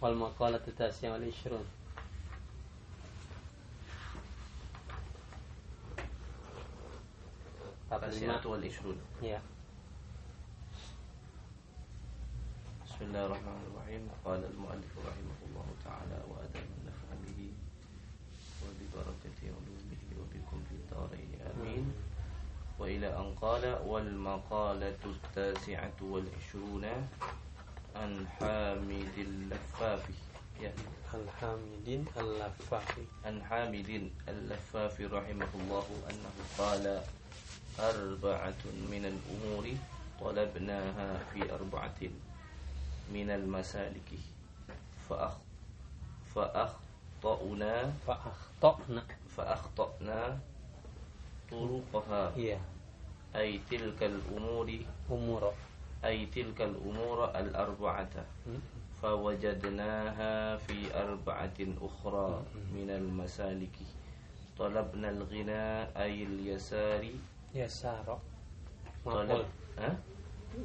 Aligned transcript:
والمقالة 0.00 0.60
التاسعة 0.68 1.12
والعشرون. 1.12 1.64
التاسعة 7.92 8.46
والعشرون. 8.46 8.96
Ya. 9.22 9.40
بسم 12.86 13.00
الله 13.00 13.26
الرحمن 13.26 13.60
الرحيم. 13.68 14.02
قال 14.24 14.40
المؤلف 14.44 14.92
رحمه 14.98 15.38
الله 15.48 15.68
تعالى 15.84 16.18
النفع 16.80 17.08
به 17.24 17.40
وببركة 18.64 19.38
علومه 19.42 20.02
وبكم 20.20 20.58
في 20.68 20.74
الدارين. 20.80 21.40
آمين. 21.60 21.92
وإلى 22.78 23.08
أن 23.16 23.34
قال 23.40 23.64
والمقالة 23.84 25.02
التاسعة 25.04 25.98
والعشرون. 26.00 26.84
عن 27.96 28.26
حامد 28.40 29.16
اللفاف 29.18 30.04
يعني 30.60 30.84
الحامدين 31.14 32.06
اللفافي 32.16 33.04
عن 33.24 33.42
حامد 33.42 34.10
اللفاف 34.28 35.00
رحمه 35.00 35.50
الله 35.54 35.86
أنه 36.10 36.36
قال 36.58 36.84
أربعة 37.80 38.62
من 38.92 39.02
الأمور 39.12 39.64
طلبناها 40.20 41.08
في 41.32 41.52
أربعة 41.54 42.00
من 43.12 43.30
المسالك. 43.30 44.10
فأخ 45.08 45.34
فأخطأنا 46.34 47.92
فأخطأنا. 48.06 49.02
فأخطأنا 49.36 50.38
طرقها. 51.50 52.34
Iya 52.36 52.58
أي 53.34 53.60
تلك 53.70 54.02
الأمور 54.02 54.66
Umur 55.10 55.42
أي 56.04 56.26
تلك 56.26 56.60
الأمور 56.62 57.30
الأربعة. 57.38 58.14
فوجدناها 59.02 60.56
في 60.56 60.94
أربعة 60.94 61.58
أخرى 61.82 62.42
من 62.72 62.88
المسالك. 62.90 63.76
طلبنا 64.58 65.08
الغنى 65.10 65.64
أي 65.96 66.22
اليسار. 66.24 67.04
Yasaro 67.54 68.16
طلب 69.04 69.46
ها؟ 69.78 69.90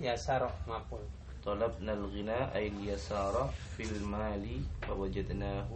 Yasaro 0.01 0.51
Mapul 0.67 1.03
طلبنا 1.45 1.93
الغنى 1.93 2.55
أي 2.55 2.67
اليسار 2.67 3.53
في 3.77 3.83
المال. 3.83 4.45
فوجدناه 4.87 5.69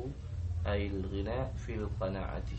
أي 0.67 0.87
الغنى 0.87 1.39
في 1.65 1.75
القناعة. 1.75 2.49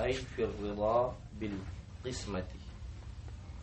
أي 0.00 0.12
في 0.12 0.44
الرضا 0.44 1.16
بالقسمة. 1.40 2.50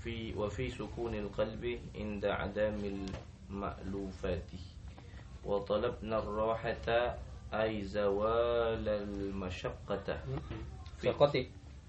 في 0.03 0.33
وفي 0.37 0.69
سكون 0.69 1.15
القلب 1.15 1.79
عند 1.95 2.25
عدم 2.25 3.07
المألوفات. 3.49 4.49
وطلبنا 5.45 6.19
الراحة 6.19 7.17
أي 7.53 7.83
زوال 7.83 8.87
المشقة. 8.89 10.19
في 10.97 11.09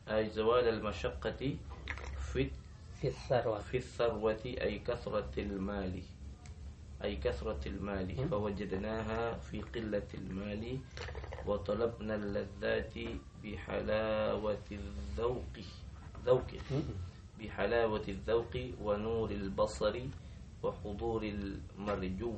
أي 0.08 0.30
زوال 0.30 0.68
المشقة 0.68 1.56
في 2.33 2.50
في 3.00 3.08
الثروة. 3.08 3.58
في 3.58 3.77
الثروة 3.77 4.42
أي 4.44 4.78
كثرة 4.78 5.30
المال. 5.38 6.02
أي 7.05 7.16
كثرة 7.16 7.60
المال. 7.66 8.28
فوجدناها 8.28 9.34
في 9.38 9.60
قلة 9.62 10.08
المال. 10.14 10.78
وطلبنا 11.46 12.14
اللذات 12.14 12.94
بحلاوة 13.44 14.66
الذوق. 14.72 15.55
ذوق. 16.27 16.46
بحلاوة 17.42 18.02
الذوق 18.08 18.54
ونور 18.82 19.30
البصر 19.30 19.94
وحضور 20.62 21.22
المرجو. 21.22 22.32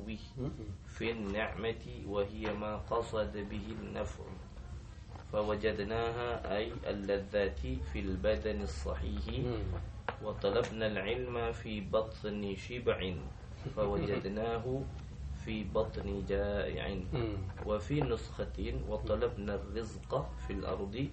في 0.97 1.11
النعمة 1.11 1.85
وهي 2.07 2.53
ما 2.53 2.77
قصد 2.89 3.37
به 3.37 3.65
النفع 3.81 4.23
فوجدناها 5.31 6.57
أي 6.57 6.71
اللذات 6.87 7.59
في 7.93 7.99
البدن 7.99 8.61
الصحيح. 8.61 9.25
وطلبنا 10.23 10.87
العلم 10.87 11.51
في 11.51 11.81
بطن 11.81 12.55
شبع 12.55 13.13
فوجدناه 13.75 14.65
في 15.45 15.63
بطن 15.63 16.25
جائع. 16.25 16.85
وفي 17.65 18.01
نسخة 18.01 18.57
وطلبنا 18.89 19.55
الرزق 19.55 20.11
في 20.47 20.53
الأرض 20.53 21.07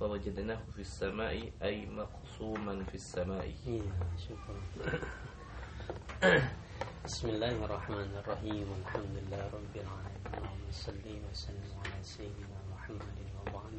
فوجدناه 0.00 0.60
في 0.74 0.80
السماء 0.80 1.50
أي 1.62 1.86
مقسوما 1.86 2.84
في 2.84 2.94
السماء. 2.94 3.50
شكرا. 4.22 4.56
بسم 7.04 7.28
الله 7.28 7.64
الرحمن 7.66 8.10
الرحيم. 8.22 8.66
والحمد 8.70 9.10
لله 9.18 9.42
رب 9.50 9.74
العالمين. 9.74 10.22
اللهم 10.38 10.64
صل 10.70 11.02
وسلم 11.02 11.74
على 11.82 11.98
سيدنا 12.02 12.58
محمد 12.70 13.18
وبعد. 13.42 13.76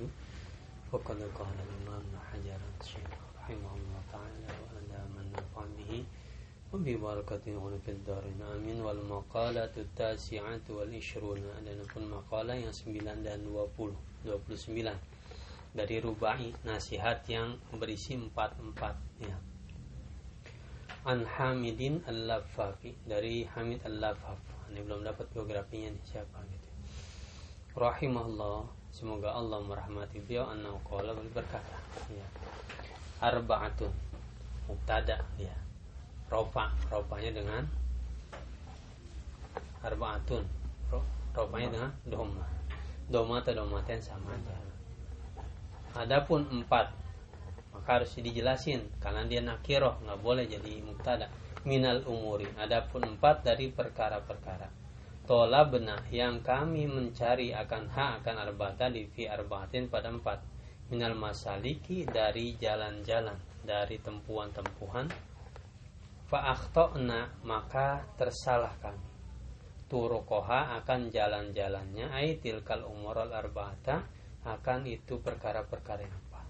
وقد 0.92 1.20
قال 1.40 1.56
الإمام 1.64 2.06
حجر 2.30 2.60
الشيخ 2.82 3.12
رحمه 3.40 3.72
الله 3.80 4.02
تعالى 4.12 4.50
وعلى 4.60 5.00
من 5.16 5.26
نفع 5.32 5.64
به. 5.80 6.04
Darin 8.02 8.42
amin 8.42 8.82
wal 8.82 8.98
dan 11.62 11.78
yang 12.58 12.74
9 12.74 12.98
dan 13.22 13.40
20 13.46 13.94
29 14.26 15.78
dari 15.78 15.96
rubai 16.02 16.50
nasihat 16.66 17.22
yang 17.30 17.62
berisi 17.78 18.18
44 18.18 19.22
ya 19.22 19.38
An 21.06 21.30
Hamidin 21.30 22.02
Al-Lafafi 22.10 22.96
dari 23.04 23.44
Hamid 23.44 23.84
Al-Lafaf. 23.84 24.40
Ini 24.72 24.88
belum 24.88 25.04
dapat 25.04 25.28
biografinya 25.36 25.92
nih 25.92 26.04
siapa 26.08 26.40
gitu. 26.48 26.70
Rahimahullah, 27.76 28.64
semoga 28.88 29.36
Allah 29.36 29.60
merahmati 29.68 30.24
beliau 30.24 30.48
annahu 30.48 30.80
qala 30.88 31.12
berkata, 31.12 31.76
ya. 32.08 32.24
Arba'atun 33.20 33.92
mubtada 34.72 35.20
ya. 35.36 35.63
Rofa, 36.34 36.74
rofanya 36.90 37.30
dengan 37.30 37.62
arba'atun. 39.86 40.42
Ro- 40.90 41.06
Rofanya 41.38 41.70
dengan 41.70 41.92
doma. 42.10 42.46
Doma 43.06 43.46
atau 43.46 43.54
domaten 43.54 44.02
sama 44.02 44.34
aja. 44.34 44.58
Adapun 45.94 46.50
empat 46.50 46.90
maka 47.78 48.02
harus 48.02 48.18
dijelasin. 48.18 48.82
Karena 48.98 49.22
dia 49.30 49.46
nakiroh 49.46 50.02
nggak 50.02 50.20
boleh 50.26 50.50
jadi 50.50 50.82
mubtada. 50.82 51.30
Minal 51.70 52.02
umuri. 52.10 52.50
Adapun 52.58 53.06
empat 53.06 53.46
dari 53.46 53.70
perkara-perkara. 53.70 54.74
Tola 55.30 55.70
benah 55.70 56.02
yang 56.10 56.42
kami 56.42 56.90
mencari 56.90 57.54
akan 57.54 57.94
hak 57.94 58.12
akan 58.26 58.36
arbata 58.42 58.90
di 58.90 59.06
fi 59.06 59.30
arbaatin 59.30 59.86
pada 59.86 60.10
empat. 60.10 60.42
Minal 60.90 61.14
masaliki 61.14 62.10
dari 62.10 62.58
jalan-jalan. 62.58 63.38
Dari 63.64 63.96
tempuhan-tempuhan 64.02 65.08
fa'akhtona 66.34 67.46
maka 67.46 68.02
tersalah 68.18 68.74
kami. 68.82 69.06
Turukoha 69.86 70.82
akan 70.82 71.14
jalan-jalannya 71.14 72.10
ay 72.10 72.42
tilkal 72.42 72.90
umurul 72.90 73.30
arba'ata 73.30 74.02
akan 74.42 74.90
itu 74.90 75.22
perkara-perkara 75.22 76.02
yang 76.02 76.18
empat. 76.26 76.46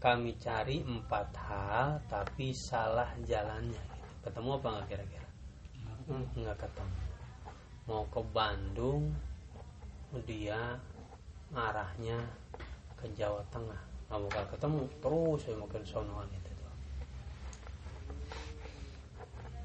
Kami 0.00 0.32
cari 0.40 0.80
empat 0.80 1.28
hal 1.36 2.00
tapi 2.08 2.56
salah 2.56 3.12
jalannya. 3.28 3.84
Ketemu 4.24 4.48
apa 4.56 4.66
nggak 4.72 4.88
kira-kira? 4.88 5.28
Hmm, 6.08 6.24
nggak 6.40 6.64
ketemu. 6.64 6.96
Mau 7.84 8.08
ke 8.08 8.20
Bandung 8.32 9.12
dia 10.24 10.80
arahnya 11.52 12.24
ke 12.96 13.12
Jawa 13.12 13.44
Tengah. 13.52 13.80
Nggak 14.08 14.20
bakal 14.32 14.44
ketemu. 14.56 14.82
Terus 15.04 15.42
mau 15.60 15.68
ke 15.68 15.78
sonoan 15.84 16.28
itu 16.32 16.50
tuh. 16.56 16.76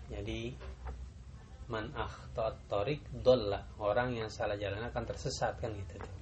Jadi 0.10 0.58
man 1.70 1.94
akhtat 1.94 2.58
torik 2.66 3.06
dolla. 3.14 3.62
Orang 3.78 4.18
yang 4.18 4.28
salah 4.34 4.58
jalan 4.58 4.82
akan 4.90 5.04
tersesat 5.06 5.62
kan 5.62 5.70
gitu 5.70 6.02
tuh. 6.02 6.14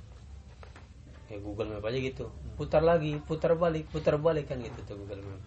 Kayak 1.32 1.42
Google 1.44 1.76
Map 1.76 1.88
aja 1.88 2.00
gitu. 2.00 2.28
Putar 2.60 2.84
lagi 2.84 3.16
putar 3.24 3.56
balik 3.56 3.88
putar 3.88 4.20
balik 4.20 4.52
kan 4.52 4.60
gitu 4.60 4.80
tuh 4.84 4.96
Google 5.00 5.24
Map. 5.24 5.42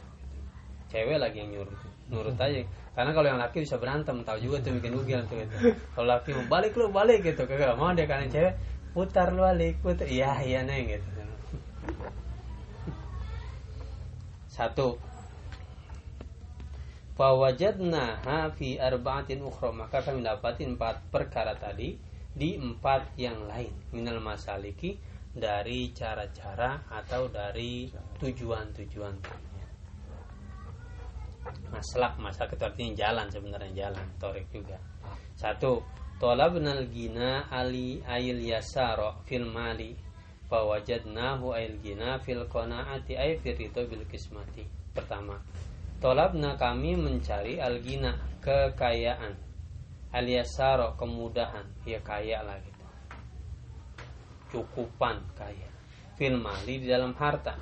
Cewek 0.88 1.20
lagi 1.20 1.44
yang 1.44 1.52
nyuruh 1.52 1.78
nurut 2.08 2.36
aja. 2.40 2.64
Karena 2.96 3.12
kalau 3.14 3.28
yang 3.28 3.38
laki 3.38 3.62
bisa 3.62 3.76
berantem 3.76 4.24
tahu 4.24 4.40
juga 4.40 4.64
tuh 4.64 4.72
bikin 4.80 4.92
Google 4.96 5.22
tuh 5.28 5.36
gitu. 5.44 5.54
kalau 5.94 6.08
laki 6.08 6.32
mau 6.32 6.46
balik 6.48 6.72
lu 6.80 6.88
balik 6.88 7.20
gitu. 7.20 7.44
Kagak 7.44 7.76
mau 7.76 7.92
dia 7.92 8.08
karena 8.08 8.26
cewek 8.32 8.54
putar 8.96 9.36
lu 9.36 9.44
balik 9.44 9.76
putar. 9.84 10.08
Iya 10.08 10.40
iya 10.48 10.60
neng 10.64 10.88
gitu. 10.88 11.08
Satu 14.48 15.09
Fawajadnaha 17.20 18.48
fi 18.56 18.80
arba'atin 18.80 19.44
ukhra. 19.44 19.76
Maka 19.76 20.00
kami 20.00 20.24
dapati 20.24 20.64
empat 20.64 21.12
perkara 21.12 21.52
tadi 21.52 21.92
di 22.32 22.56
empat 22.56 23.12
yang 23.20 23.44
lain. 23.44 23.76
Minal 23.92 24.24
masaliki 24.24 24.96
dari 25.28 25.92
cara-cara 25.92 26.80
atau 26.88 27.28
dari 27.28 27.92
tujuan-tujuan. 28.24 29.20
Maslak 31.68 32.16
maslak 32.16 32.56
itu 32.56 32.64
artinya 32.64 32.92
jalan 32.96 33.28
sebenarnya 33.28 33.72
jalan 33.76 34.06
torik 34.16 34.48
juga. 34.48 34.80
Satu 35.36 35.84
Tolabnal 36.16 36.88
gina 36.88 37.52
ali 37.52 38.00
ayil 38.00 38.40
yasaro 38.48 39.20
fil 39.28 39.44
mali. 39.44 39.92
Fawajadnahu 40.48 41.52
ayil 41.52 41.84
gina 41.84 42.16
fil 42.24 42.48
qanaati 42.48 43.12
ay 43.12 43.36
firito 43.44 43.84
bil 43.84 44.08
kismati. 44.08 44.64
Pertama 44.96 45.36
Tolabna 46.00 46.56
kami 46.56 46.96
mencari 46.96 47.60
al 47.60 47.84
gina 47.84 48.16
kekayaan. 48.40 49.36
Aliasaro 50.16 50.96
kemudahan. 50.96 51.68
Ya 51.84 52.00
kaya 52.00 52.40
lah 52.40 52.56
gitu. 52.64 52.84
Cukupan 54.48 55.20
kaya. 55.36 55.68
Fil 56.16 56.40
mali 56.40 56.80
di 56.80 56.88
dalam 56.88 57.12
harta. 57.20 57.52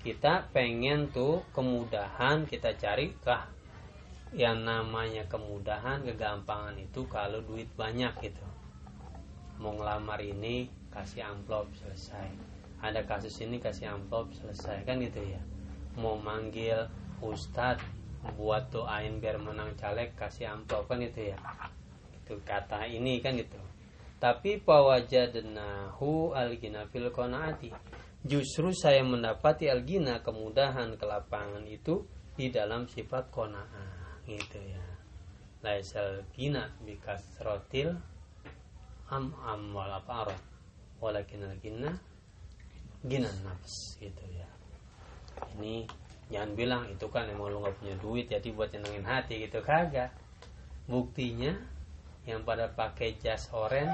Kita 0.00 0.48
pengen 0.48 1.12
tuh 1.12 1.44
kemudahan 1.52 2.48
kita 2.48 2.72
cari 2.80 3.12
kah 3.20 3.52
yang 4.32 4.64
namanya 4.64 5.28
kemudahan 5.28 6.08
kegampangan 6.08 6.80
itu 6.80 7.04
kalau 7.04 7.44
duit 7.44 7.68
banyak 7.76 8.16
gitu. 8.24 8.44
Mau 9.60 9.76
ngelamar 9.76 10.24
ini 10.24 10.72
kasih 10.88 11.20
amplop 11.28 11.68
selesai. 11.76 12.32
Ada 12.80 13.04
kasus 13.04 13.36
ini 13.44 13.60
kasih 13.60 13.92
amplop 13.92 14.32
selesai. 14.32 14.88
Kan 14.88 15.04
gitu 15.04 15.20
ya 15.20 15.40
mau 15.98 16.18
manggil 16.18 16.90
ustadz 17.22 17.84
buat 18.34 18.72
doain 18.72 19.20
biar 19.20 19.36
menang 19.36 19.76
caleg 19.76 20.16
kasih 20.16 20.48
amplop 20.48 20.88
kan 20.88 21.00
gitu 21.00 21.32
ya? 21.34 21.38
Itu 22.24 22.40
kata 22.40 22.88
ini 22.88 23.20
kan 23.20 23.36
gitu. 23.36 23.60
Tapi 24.16 24.56
pawajadnahu 24.64 26.32
algina 26.32 26.88
fil 26.88 27.12
konaati 27.12 27.68
justru 28.24 28.72
saya 28.72 29.04
mendapati 29.04 29.68
algina 29.68 30.24
kemudahan 30.24 30.96
kelapangan 30.96 31.68
itu 31.68 32.08
di 32.32 32.48
dalam 32.48 32.88
sifat 32.88 33.28
kona'ah 33.28 34.24
gitu 34.24 34.58
ya. 34.64 34.84
Laisal 35.60 36.24
gina 36.32 36.72
bikas 36.80 37.24
rotil 37.44 37.92
am 39.12 39.36
am 39.44 39.76
walakin 41.00 41.44
al 41.44 41.56
gina 41.60 41.92
gina 43.04 43.28
nafs 43.44 44.00
gitu 44.00 44.24
ya 44.32 44.53
ini 45.58 45.84
jangan 46.32 46.50
bilang 46.56 46.82
itu 46.88 47.06
kan 47.12 47.28
emang 47.28 47.52
lu 47.52 47.60
nggak 47.60 47.76
punya 47.78 47.94
duit 48.00 48.26
jadi 48.32 48.48
buat 48.56 48.72
nyenengin 48.72 49.04
hati 49.04 49.44
gitu 49.44 49.60
kagak. 49.60 50.10
Buktinya 50.84 51.52
yang 52.24 52.44
pada 52.44 52.68
pakai 52.72 53.16
jas 53.20 53.52
oren 53.52 53.88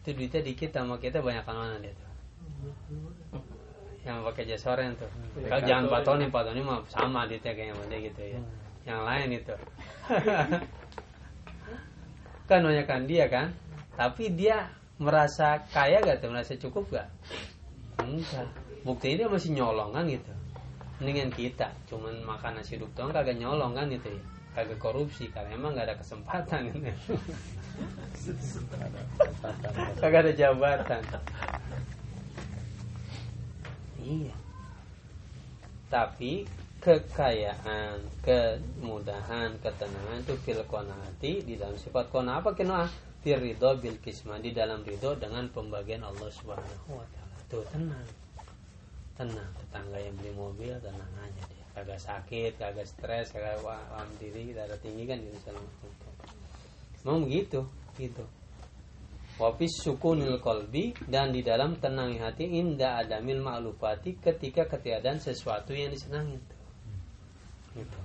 itu 0.00 0.16
duitnya 0.16 0.40
dikit 0.44 0.72
sama 0.76 0.96
kita 1.00 1.20
banyak 1.20 1.44
mana 1.44 1.76
dia 1.80 1.92
tuh. 1.96 2.10
Yang 4.04 4.18
pakai 4.32 4.44
jas 4.48 4.64
oren 4.68 4.96
tuh. 4.96 5.10
Kalau 5.44 5.62
jangan 5.64 5.84
patoni 5.88 6.26
patoni 6.28 6.60
mah 6.64 6.84
sama 6.88 7.28
duitnya 7.28 7.52
kayak 7.52 8.00
gitu 8.12 8.22
ya. 8.36 8.40
Yang 8.88 9.00
lain 9.04 9.28
itu. 9.36 9.54
Kan 12.48 12.60
banyak 12.64 12.86
kan 12.88 13.02
dia 13.04 13.24
kan. 13.28 13.52
Tapi 13.94 14.32
dia 14.32 14.72
merasa 14.96 15.60
kaya 15.72 16.00
gak 16.00 16.24
tuh? 16.24 16.32
Merasa 16.32 16.56
cukup 16.56 16.88
gak 16.92 17.08
enggak. 18.00 18.48
Bukti 18.80 19.20
dia 19.20 19.28
masih 19.28 19.52
nyolong 19.52 19.92
kan 19.92 20.08
gitu 20.08 20.39
mendingan 21.00 21.32
kita 21.32 21.72
cuman 21.88 22.14
makan 22.22 22.60
nasi 22.60 22.76
uduk 22.76 22.92
doang 22.92 23.10
kagak 23.10 23.40
nyolong 23.40 23.72
kan 23.72 23.88
gitu 23.88 24.12
ya 24.12 24.22
kagak 24.52 24.78
korupsi 24.82 25.32
karena 25.32 25.54
emang 25.54 25.78
gak 25.78 25.86
ada 25.88 25.96
kesempatan 25.96 26.74
gitu. 26.74 26.78
kagak 30.02 30.20
ada 30.28 30.32
jabatan 30.36 31.00
iya 34.04 34.34
tapi 35.90 36.46
kekayaan, 36.80 38.00
kemudahan, 38.24 39.52
ketenangan 39.60 40.24
itu 40.24 40.34
fil 40.40 40.64
konati 40.64 41.44
di 41.44 41.60
dalam 41.60 41.76
sifat 41.76 42.08
kona 42.08 42.40
apa 42.40 42.56
kena 42.56 42.88
fil 43.20 43.36
ridho 43.36 43.76
bil 43.76 44.00
kisma 44.00 44.40
di 44.40 44.56
dalam 44.56 44.80
ridho 44.80 45.12
dengan 45.20 45.44
pembagian 45.52 46.00
Allah 46.00 46.32
Subhanahu 46.32 46.96
wa 46.96 47.04
taala. 47.12 47.36
Tuh 47.52 47.64
tenang. 47.68 48.19
Tenang, 49.18 49.50
tetangga 49.58 49.98
yang 49.98 50.14
beli 50.16 50.32
mobil 50.34 50.72
tenang 50.80 51.12
aja 51.20 51.42
dia. 51.50 51.66
Kagak 51.76 52.00
sakit, 52.00 52.52
kagak 52.58 52.86
stres, 52.88 53.32
kagak 53.32 53.60
paham 53.62 54.08
diri, 54.18 54.52
ada 54.54 54.76
tinggi 54.80 55.04
kan 55.06 55.18
gitu 55.20 55.38
salam. 55.44 55.64
Mau 57.06 57.16
begitu, 57.22 57.64
gitu. 57.96 58.24
Wafis 59.40 59.80
sukunil 59.80 60.36
kolbi 60.44 60.92
dan 61.08 61.32
di 61.32 61.40
dalam 61.40 61.80
tenangnya 61.80 62.28
hati 62.28 62.44
indah 62.44 63.00
adamil 63.00 63.40
ma'lufati 63.40 64.20
ketika 64.20 64.68
ketiadaan 64.68 65.16
sesuatu 65.16 65.72
yang 65.72 65.88
disenangi 65.88 66.60
gitu 67.74 68.00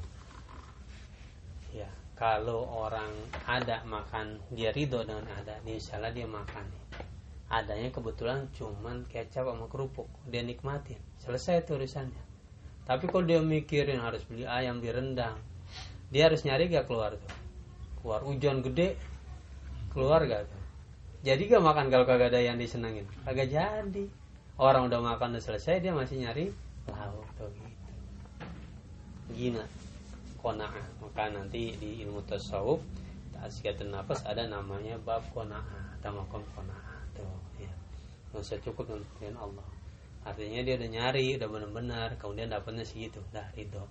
ya 1.73 1.89
kalau 2.13 2.63
orang 2.69 3.11
ada 3.49 3.81
makan 3.83 4.37
dia 4.53 4.69
ridho 4.71 5.01
dengan 5.03 5.25
ada 5.27 5.57
salah 5.81 6.13
dia 6.13 6.29
makan 6.29 6.65
adanya 7.49 7.93
kebetulan 7.93 8.49
cuman 8.57 9.05
kecap 9.05 9.45
sama 9.45 9.69
kerupuk. 9.69 10.09
Dia 10.29 10.41
nikmatin. 10.41 10.97
Selesai 11.21 11.65
itu 11.65 11.77
urusannya. 11.77 12.23
Tapi 12.85 13.09
kalau 13.09 13.25
dia 13.25 13.41
mikirin 13.41 14.01
harus 14.01 14.25
beli 14.25 14.45
ayam 14.45 14.81
di 14.81 14.89
rendang? 14.89 15.37
Dia 16.09 16.29
harus 16.29 16.45
nyari 16.45 16.69
gak 16.69 16.85
keluar 16.85 17.17
tuh? 17.17 17.33
Keluar 18.01 18.21
hujan 18.25 18.61
gede. 18.61 18.97
Keluar 19.93 20.25
gak 20.25 20.45
tuh? 20.45 20.61
Jadi 21.25 21.49
gak 21.49 21.65
makan 21.65 21.89
kalau 21.89 22.05
kagak 22.05 22.33
ada 22.33 22.41
yang 22.41 22.57
disenengin? 22.61 23.05
Kagak 23.25 23.49
jadi. 23.49 24.05
Orang 24.55 24.87
udah 24.87 25.01
makan 25.01 25.35
udah 25.35 25.43
selesai 25.43 25.83
dia 25.83 25.91
masih 25.91 26.23
nyari 26.23 26.47
lauk 26.87 27.27
tuh 27.35 27.49
gina 29.33 29.65
kona'ah. 30.39 30.85
Maka 31.01 31.33
nanti 31.33 31.73
di 31.75 32.05
ilmu 32.05 32.23
tasawuf 32.29 32.79
tasqiyatun 33.35 33.91
nafas 33.91 34.21
ada 34.23 34.45
namanya 34.45 34.95
bab 35.01 35.25
kona'ah. 35.33 35.97
Atau 35.99 36.13
makom 36.13 36.45
kona'ah 36.53 36.94
nggak 38.35 38.59
cukup 38.67 38.91
dengan 38.91 39.39
Allah. 39.39 39.67
Artinya 40.25 40.65
dia 40.65 40.75
udah 40.75 40.89
nyari 40.89 41.37
udah 41.37 41.47
benar-benar 41.47 42.09
kemudian 42.19 42.51
dapatnya 42.51 42.83
segitu. 42.83 43.23
Dah 43.31 43.45
ridho. 43.55 43.85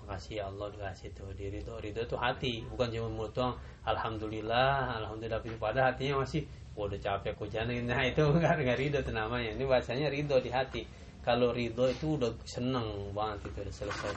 Makasih 0.00 0.40
ya 0.40 0.44
Allah 0.48 0.70
dikasih 0.72 1.10
tuh. 1.12 1.28
Di 1.36 1.50
ridho 1.52 1.76
ridho 1.82 2.06
tuh 2.08 2.16
hati. 2.16 2.64
Bukan 2.70 2.88
cuma 2.88 3.08
mulut 3.10 3.34
doang. 3.34 3.58
Alhamdulillah 3.82 5.02
alhamdulillah 5.02 5.42
pada 5.58 5.90
hatinya 5.90 6.22
masih 6.22 6.46
Wah, 6.72 6.88
udah 6.88 6.96
capek 7.04 7.36
hujan 7.36 7.68
nah 7.84 8.00
itu 8.00 8.24
nggak 8.32 8.64
nggak 8.64 8.78
ridho 8.80 8.98
tuh 9.04 9.12
namanya. 9.12 9.52
Ini 9.52 9.64
bahasanya 9.68 10.08
ridho 10.08 10.40
di 10.40 10.48
hati. 10.48 10.88
Kalau 11.20 11.52
ridho 11.52 11.84
itu 11.90 12.16
udah 12.16 12.32
seneng 12.48 13.12
banget 13.12 13.52
itu 13.52 13.58
udah 13.60 13.74
selesai. 13.74 14.12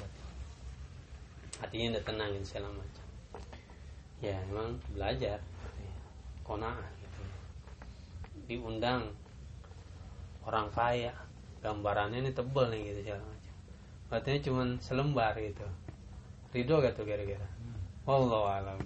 Hatinya 1.60 2.00
udah 2.00 2.04
tenang 2.08 2.30
gitu 2.40 2.46
segala 2.56 2.72
macam. 2.72 3.06
Ya 4.24 4.40
emang 4.48 4.80
belajar. 4.96 5.44
Kona 6.48 6.80
gitu. 7.02 7.22
Diundang 8.48 9.12
orang 10.46 10.72
kaya. 10.72 11.14
Gambarannya 11.66 12.22
ini 12.22 12.32
tebel 12.32 12.70
nih 12.70 12.82
gitu 12.94 13.00
segala 13.10 13.24
macam. 13.26 13.54
Artinya 14.14 14.40
cuma 14.46 14.62
selembar 14.80 15.34
gitu. 15.42 15.66
Ridho 16.54 16.76
gak 16.80 16.94
tuh 16.96 17.06
kira-kira? 17.10 17.48
Wallahu 18.06 18.46
a'lam 18.46 18.78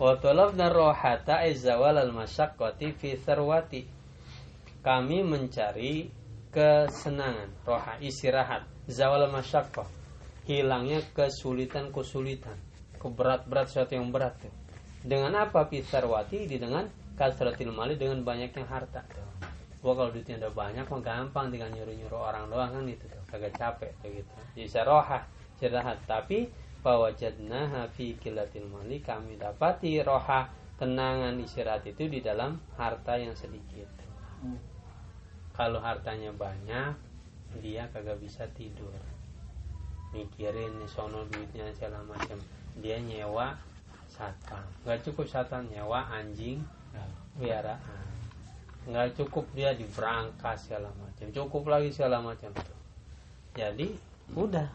Wa 0.00 0.16
talabna 0.22 0.70
rohata 0.70 1.44
izawal 1.44 1.98
al 1.98 2.14
masyaqqati 2.14 2.94
fi 2.94 3.18
sarwati. 3.18 3.84
Kami 4.80 5.20
mencari 5.20 6.08
kesenangan, 6.54 7.52
roha 7.68 8.00
istirahat, 8.00 8.64
zawal 8.88 9.28
masyaqqah. 9.28 9.84
Hilangnya 10.48 11.04
kesulitan-kesulitan, 11.12 12.56
keberat-berat 12.96 13.68
sesuatu 13.68 13.92
yang 13.92 14.08
berat 14.08 14.40
tuh. 14.40 14.54
Dengan 15.00 15.32
apa? 15.48 15.64
Pisarwati 15.64 16.44
di 16.44 16.60
dengan 16.60 16.84
kasratil 17.18 17.72
mali 17.72 17.96
dengan 17.96 18.22
banyaknya 18.22 18.66
harta 18.66 19.02
tuh. 19.10 19.26
Kalau 19.80 20.12
duitnya 20.12 20.36
udah 20.44 20.52
banyak 20.52 20.84
mah 20.84 21.00
gampang 21.00 21.48
tinggal 21.48 21.72
nyuruh-nyuruh 21.72 22.20
orang 22.20 22.52
doang 22.52 22.68
kan 22.68 22.84
itu 22.84 23.04
tuh, 23.08 23.22
kagak 23.32 23.56
capek 23.56 23.90
begitu. 24.04 24.28
Jadi 24.52 24.84
roha 24.84 25.24
istirahat 25.56 26.04
tapi 26.04 26.52
fawajadnaha 26.84 27.88
fi 27.96 28.12
kilatil 28.20 28.68
mali 28.68 29.00
kami 29.00 29.40
dapati 29.40 30.04
roha 30.04 30.52
tenangan 30.76 31.32
istirahat 31.40 31.84
itu 31.88 32.12
di 32.12 32.20
dalam 32.20 32.60
harta 32.76 33.16
yang 33.16 33.32
sedikit. 33.32 33.88
Hmm. 34.44 34.60
Kalau 35.56 35.80
hartanya 35.80 36.32
banyak, 36.32 36.92
dia 37.58 37.88
kagak 37.88 38.20
bisa 38.20 38.44
tidur 38.52 38.92
mikirin 40.10 40.74
sono 40.90 41.26
duitnya 41.30 41.70
segala 41.74 42.02
macam 42.02 42.38
dia 42.82 42.98
nyewa 42.98 43.54
satpam 44.10 44.62
nggak 44.82 45.06
cukup 45.06 45.26
satpam 45.26 45.66
nyewa 45.70 46.02
anjing 46.10 46.62
biaraan 47.40 48.00
nggak 48.88 49.12
cukup 49.16 49.44
dia 49.52 49.76
di 49.76 49.84
berangkas 49.84 50.64
segala 50.64 50.88
macam. 50.96 51.26
Cukup 51.28 51.68
lagi 51.68 51.92
segala 51.92 52.18
macam. 52.24 52.48
Tuh 52.56 52.78
jadi 53.52 53.92
udah. 54.34 54.68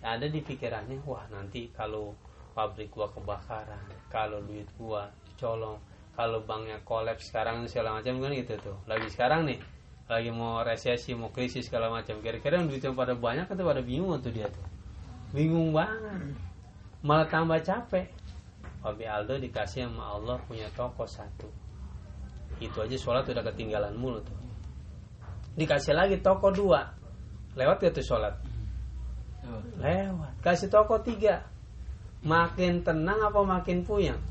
Ada 0.00 0.32
di 0.32 0.40
pikirannya 0.40 1.04
wah 1.04 1.28
nanti 1.28 1.68
kalau 1.76 2.16
pabrik 2.56 2.88
gua 2.88 3.12
kebakaran 3.12 3.84
kalau 4.08 4.40
duit 4.48 4.64
gua 4.80 5.12
dicolong 5.28 5.76
kalau 6.16 6.40
banknya 6.44 6.80
kolaps 6.88 7.28
sekarang 7.28 7.68
segala 7.68 8.00
macam 8.00 8.16
kan 8.20 8.32
gitu 8.32 8.56
tuh. 8.60 8.76
Lagi 8.88 9.08
sekarang 9.12 9.44
nih 9.48 9.60
lagi 10.08 10.32
mau 10.32 10.64
resesi 10.64 11.12
mau 11.12 11.28
krisis 11.32 11.68
segala 11.68 11.92
macam. 11.92 12.16
Kira-kira 12.24 12.60
duitnya 12.64 12.96
pada 12.96 13.12
banyak 13.12 13.44
atau 13.48 13.64
pada 13.64 13.84
bingung 13.84 14.16
tuh 14.20 14.32
dia 14.32 14.48
tuh? 14.48 14.66
Bingung 15.36 15.76
banget. 15.76 16.32
Malah 17.04 17.28
tambah 17.28 17.60
capek. 17.60 18.08
Wabi 18.80 19.04
Aldo 19.04 19.36
dikasih 19.36 19.84
sama 19.84 20.16
Allah 20.16 20.40
punya 20.48 20.64
toko 20.72 21.04
satu 21.04 21.59
itu 22.58 22.76
aja 22.82 22.96
sholat 22.98 23.24
udah 23.30 23.44
ketinggalan 23.46 23.94
mulu 23.94 24.18
tuh 24.20 24.40
dikasih 25.60 25.94
lagi 25.96 26.16
toko 26.22 26.48
dua. 26.54 26.94
Lewat 27.58 27.82
gak 27.82 27.94
tuh 27.98 28.04
sholat? 28.06 28.34
Lewat. 29.76 30.32
Kasih 30.44 30.70
toko 30.70 31.02
tiga. 31.02 31.42
Makin 32.22 32.84
tenang 32.84 33.20
apa 33.20 33.40
makin 33.42 33.82
puyeng? 33.82 34.20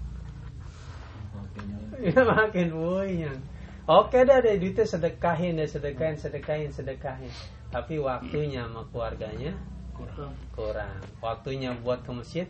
Ya. 2.00 2.24
Makin 2.24 2.72
puyeng. 2.72 3.40
Oke 3.84 4.24
dah 4.24 4.40
deh 4.40 4.56
duitnya 4.56 4.88
sedekahin 4.88 5.60
deh 5.60 5.68
sedekahin 5.68 6.16
sedekahin 6.16 6.72
sedekahin. 6.72 7.34
Tapi 7.76 8.00
waktunya 8.00 8.64
sama 8.64 8.88
keluarganya 8.88 9.52
kurang. 9.92 10.32
kurang. 10.56 10.96
Waktunya 11.20 11.76
buat 11.76 12.08
ke 12.08 12.12
masjid? 12.16 12.48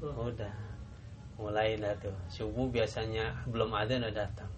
Udah. 0.00 0.56
Mulai 1.36 1.76
dah 1.76 1.92
tuh. 2.00 2.16
Subuh 2.32 2.72
biasanya 2.72 3.44
belum 3.44 3.76
ada 3.76 4.00
udah 4.00 4.14
datang 4.24 4.48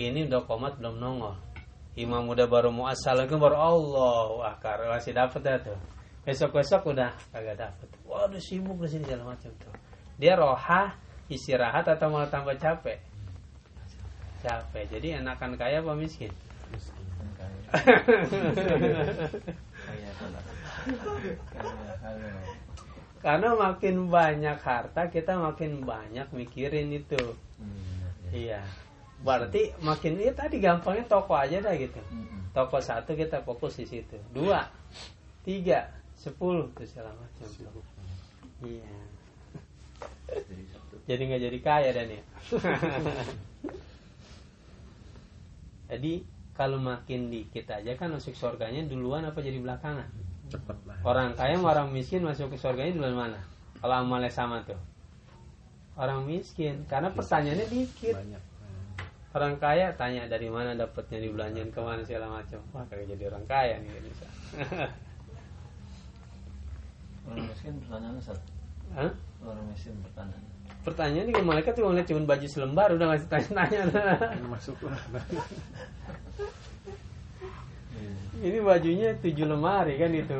ini 0.00 0.24
udah 0.24 0.40
komat 0.48 0.80
belum 0.80 0.96
nongol. 0.96 1.36
Imam 1.92 2.24
udah 2.24 2.48
baru 2.48 2.72
mau 2.72 2.88
assalamualaikum 2.88 3.36
baru 3.36 3.56
Allah 3.60 4.56
akar 4.56 4.80
masih 4.88 5.12
dapat 5.12 5.40
dah 5.44 5.60
tuh. 5.60 5.78
Besok 6.24 6.56
besok 6.56 6.96
udah 6.96 7.12
kagak 7.28 7.60
dapet. 7.60 7.88
Waduh 8.08 8.40
sibuk 8.40 8.80
di 8.80 8.88
sini 8.88 9.04
segala 9.04 9.36
macam 9.36 9.52
tuh. 9.60 9.74
Dia 10.16 10.32
rohah 10.40 10.96
istirahat 11.28 11.84
atau 11.84 12.08
malah 12.08 12.32
tambah 12.32 12.56
capek? 12.56 12.96
Capek. 14.40 14.84
Jadi 14.88 15.20
enakan 15.20 15.60
kaya 15.60 15.84
apa 15.84 15.92
miskin? 15.92 16.32
Karena 23.20 23.48
makin 23.52 24.08
banyak 24.08 24.58
harta 24.64 25.02
kita 25.12 25.36
makin 25.36 25.84
banyak 25.84 26.26
mikirin 26.32 26.88
itu. 26.96 27.36
Iya 28.32 28.64
berarti 29.22 29.70
makin 29.80 30.18
iya 30.18 30.34
tadi 30.34 30.58
gampangnya 30.58 31.06
toko 31.06 31.38
aja 31.38 31.62
dah 31.62 31.74
gitu. 31.78 31.98
Toko 32.52 32.82
satu 32.82 33.14
kita 33.14 33.40
fokus 33.46 33.78
di 33.78 33.86
situ. 33.86 34.18
Dua 34.34 34.66
tiga 35.46 35.88
sepuluh 36.18 36.68
tuh 36.74 36.86
segala 36.86 37.14
macam. 37.14 37.48
Iya. 38.62 38.90
Jadi 41.08 41.22
nggak 41.26 41.42
jadi 41.42 41.58
kaya 41.58 41.90
dan 41.90 42.14
ya. 42.14 42.22
Jadi 45.90 46.22
kalau 46.54 46.78
makin 46.78 47.26
dikit 47.26 47.66
aja 47.74 47.92
kan 47.98 48.14
masuk 48.14 48.38
surganya 48.38 48.86
duluan 48.86 49.26
apa 49.26 49.42
jadi 49.42 49.58
belakangan? 49.60 50.08
Cepet 50.46 50.78
lah. 50.84 51.00
orang 51.04 51.32
kaya 51.32 51.56
sama 51.56 51.68
orang 51.72 51.88
miskin 51.90 52.22
masuk 52.22 52.54
ke 52.54 52.56
surganya 52.60 52.92
duluan 52.96 53.16
mana? 53.16 53.40
Kalau 53.82 54.04
amalnya 54.04 54.30
sama 54.30 54.62
tuh. 54.62 54.78
Orang 55.98 56.24
miskin 56.24 56.86
karena 56.88 57.10
pertanyaannya 57.12 57.66
dikit. 57.66 58.14
Banyak. 58.14 58.51
Orang 59.32 59.56
kaya 59.56 59.96
tanya 59.96 60.28
dari 60.28 60.48
mana 60.52 60.76
dapatnya 60.76 61.18
dibelanjain 61.24 61.72
ke 61.72 61.80
mana 61.80 62.04
segala 62.04 62.28
macam? 62.28 62.60
Wah 62.76 62.84
kayak 62.92 63.16
jadi 63.16 63.32
orang 63.32 63.44
kaya 63.48 63.80
nih 63.80 63.90
bisa. 64.04 64.26
Orang 67.22 67.46
miskin 67.46 67.78
pertanyaan 67.78 68.18
Hah? 68.98 69.12
orang 69.46 69.64
miskin 69.70 69.94
pertanyaan 70.02 70.42
pertanyaan 70.82 71.30
nih 71.30 71.38
malaikat 71.38 71.78
tuh 71.78 71.86
ngeliat 71.86 72.06
cuma 72.10 72.26
baju 72.26 72.46
selembar 72.50 72.90
udah 72.90 73.06
ngasih 73.14 73.30
tanya-tanya. 73.30 73.86
Masuk 74.50 74.74
lah. 74.82 74.98
ini 78.42 78.58
bajunya 78.58 79.14
tujuh 79.22 79.46
lemari 79.46 79.94
kan 80.02 80.10
itu. 80.10 80.34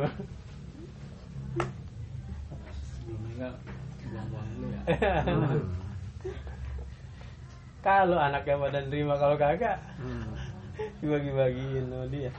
Buang-buang 4.13 4.49
dulu 4.59 4.67
ya 4.75 4.83
kalau 7.83 8.17
anaknya 8.17 8.57
pada 8.57 8.79
nerima 8.87 9.19
kalau 9.19 9.35
kagak 9.37 9.77
Hmm. 9.99 10.33
dibagi-bagiin 11.03 11.91
sama 11.91 12.07
dia 12.09 12.31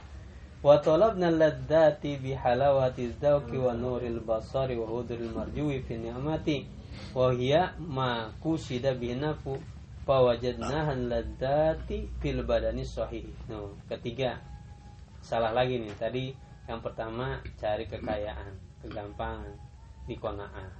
wa 0.64 0.80
talabna 0.80 1.28
ladzati 1.28 2.16
bi 2.18 2.32
halawati 2.32 3.12
dzauqi 3.20 3.60
wa 3.60 3.76
nuril 3.76 4.18
basari 4.24 4.74
wa 4.74 4.88
hudril 4.88 5.28
marjui 5.30 5.84
fi 5.84 6.00
ni'mati 6.00 6.64
wa 7.12 7.28
hiya 7.30 7.76
ma 7.78 8.32
kusida 8.40 8.96
bi 8.96 9.12
nafu 9.14 9.60
fa 10.08 10.24
wajadnaha 10.24 10.96
ladzati 10.96 12.08
fil 12.18 12.40
badani 12.42 12.80
sahih 12.82 13.28
no 13.52 13.76
ketiga 13.86 14.40
salah 15.20 15.52
lagi 15.52 15.76
nih 15.80 15.92
tadi 16.00 16.24
yang 16.64 16.80
pertama 16.80 17.44
cari 17.60 17.84
kekayaan 17.84 18.56
kegampangan 18.80 19.52
di 20.08 20.16
kona'ah 20.16 20.72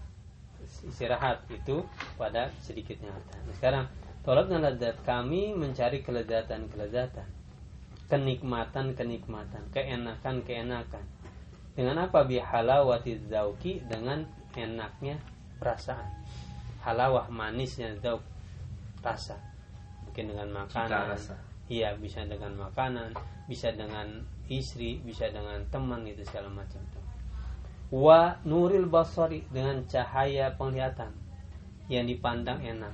istirahat 0.64 1.44
itu 1.52 1.84
pada 2.16 2.48
sedikitnya 2.64 3.12
harta. 3.12 3.36
Nah, 3.36 3.54
sekarang 3.60 3.84
tolak 4.24 4.48
lezat 4.48 4.96
kami 5.04 5.52
mencari 5.52 6.00
kelezatan 6.00 6.66
kelezatan 6.72 7.28
kenikmatan 8.08 8.96
kenikmatan 8.96 9.62
keenakan 9.70 10.40
keenakan 10.44 11.04
dengan 11.74 12.06
apa? 12.06 12.22
Bi 12.22 12.38
halawati 12.38 13.26
zauki 13.26 13.82
dengan 13.90 14.22
enaknya 14.54 15.18
perasaan. 15.58 16.06
Halawah 16.86 17.26
manisnya 17.26 17.90
zauk 17.98 18.22
rasa. 19.02 19.34
Mungkin 20.06 20.30
dengan 20.30 20.64
makanan. 20.64 21.18
iya 21.68 21.96
bisa 21.96 22.20
dengan 22.28 22.52
makanan 22.60 23.16
bisa 23.48 23.72
dengan 23.72 24.20
istri 24.52 25.00
bisa 25.00 25.32
dengan 25.32 25.64
teman 25.72 26.04
itu 26.04 26.20
segala 26.28 26.52
macam 26.52 26.80
wa 27.88 28.36
nuril 28.44 28.84
basari 28.84 29.44
dengan 29.48 29.80
cahaya 29.88 30.52
penglihatan 30.60 31.08
yang 31.88 32.04
dipandang 32.04 32.60
enak 32.60 32.92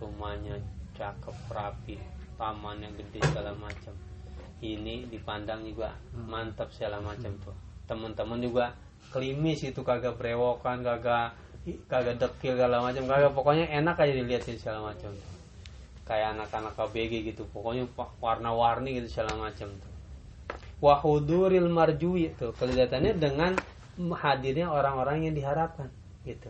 rumahnya 0.00 0.56
cakep 0.96 1.36
rapi 1.52 1.96
tamannya 2.40 2.88
gede 2.96 3.20
segala 3.28 3.52
macam. 3.52 3.92
Ini 4.60 5.08
dipandang 5.08 5.64
juga 5.64 5.96
mantap 6.12 6.72
segala 6.72 7.00
macam 7.00 7.32
tuh. 7.40 7.56
Teman-teman 7.84 8.40
juga 8.40 8.72
klimis 9.12 9.60
itu 9.64 9.80
kagak 9.84 10.16
berewokan 10.16 10.80
kagak 10.80 11.36
kagak 11.88 12.16
dekil 12.16 12.56
segala 12.56 12.80
macam. 12.80 13.04
Kagak 13.04 13.32
pokoknya 13.36 13.68
enak 13.68 13.96
aja 14.00 14.12
dilihatin 14.16 14.56
segala 14.56 14.92
macam 14.92 15.12
kayak 16.10 16.34
anak-anak 16.34 16.74
KBG 16.74 17.12
gitu 17.30 17.46
pokoknya 17.54 17.86
warna-warni 18.18 18.98
gitu 18.98 19.20
segala 19.20 19.36
macam 19.36 19.70
tuh. 19.70 19.92
Wahuduril 20.80 21.68
marjui 21.68 22.32
itu 22.32 22.50
kelihatannya 22.56 23.20
dengan 23.20 23.52
hadirnya 24.00 24.72
orang-orang 24.72 25.28
yang 25.28 25.34
diharapkan 25.36 25.92
gitu 26.24 26.48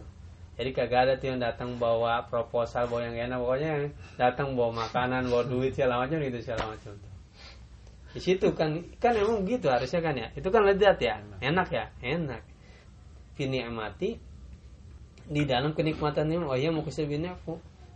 jadi 0.61 0.77
kagak 0.77 1.01
ada 1.09 1.15
tuh 1.17 1.33
yang 1.33 1.41
datang 1.41 1.81
bawa 1.81 2.29
proposal 2.29 2.85
bawa 2.85 3.09
yang 3.09 3.33
enak. 3.33 3.41
Pokoknya 3.41 3.69
yang 3.73 3.85
datang 4.21 4.53
bawa 4.53 4.85
makanan 4.85 5.33
bawa 5.33 5.49
duit 5.49 5.73
segala 5.73 6.05
macam 6.05 6.21
gitu 6.21 6.37
segala 6.45 6.77
macam. 6.77 7.01
Di 8.13 8.21
situ 8.21 8.53
kan 8.53 8.85
kan 9.01 9.17
emang 9.17 9.49
gitu 9.49 9.73
harusnya 9.73 10.05
kan 10.05 10.21
ya. 10.21 10.29
Itu 10.37 10.53
kan 10.53 10.69
lezat 10.69 11.01
ya. 11.01 11.17
Enak. 11.41 11.69
Ya? 11.73 11.89
Enak. 12.05 12.45
Fini 13.41 13.65
amati 13.65 14.21
di 15.33 15.43
dalam 15.49 15.73
kenikmatan 15.73 16.29
ini 16.29 16.45
oh 16.45 16.53
ya 16.53 16.69
mau 16.69 16.85
aku. 16.85 17.55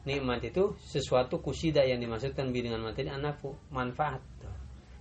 Nikmat 0.09 0.41
itu 0.49 0.73
sesuatu 0.81 1.45
kusida 1.45 1.85
yang 1.85 2.01
dimaksudkan 2.01 2.49
bi 2.49 2.65
dengan 2.65 2.81
materi 2.81 3.13
anakku 3.13 3.57
manfaat 3.73 4.21
tuh. 4.41 4.53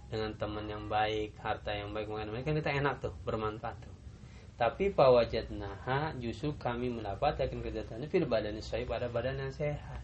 dengan 0.08 0.32
teman 0.40 0.64
yang 0.68 0.88
baik 0.88 1.36
harta 1.44 1.76
yang 1.76 1.92
baik 1.92 2.08
baik 2.08 2.48
kan 2.48 2.56
kita 2.56 2.72
enak 2.72 3.04
tuh 3.04 3.12
bermanfaat 3.28 3.76
tuh 3.84 3.93
tapi 4.64 4.96
pawajatnaha 4.96 6.16
justru 6.24 6.56
kami 6.56 6.88
mendapatkan 6.88 7.52
kegiatannya 7.52 8.08
fil 8.08 8.24
badan 8.24 8.56
sesuai 8.56 8.88
pada 8.88 9.12
badan 9.12 9.36
yang 9.36 9.52
sehat. 9.52 10.00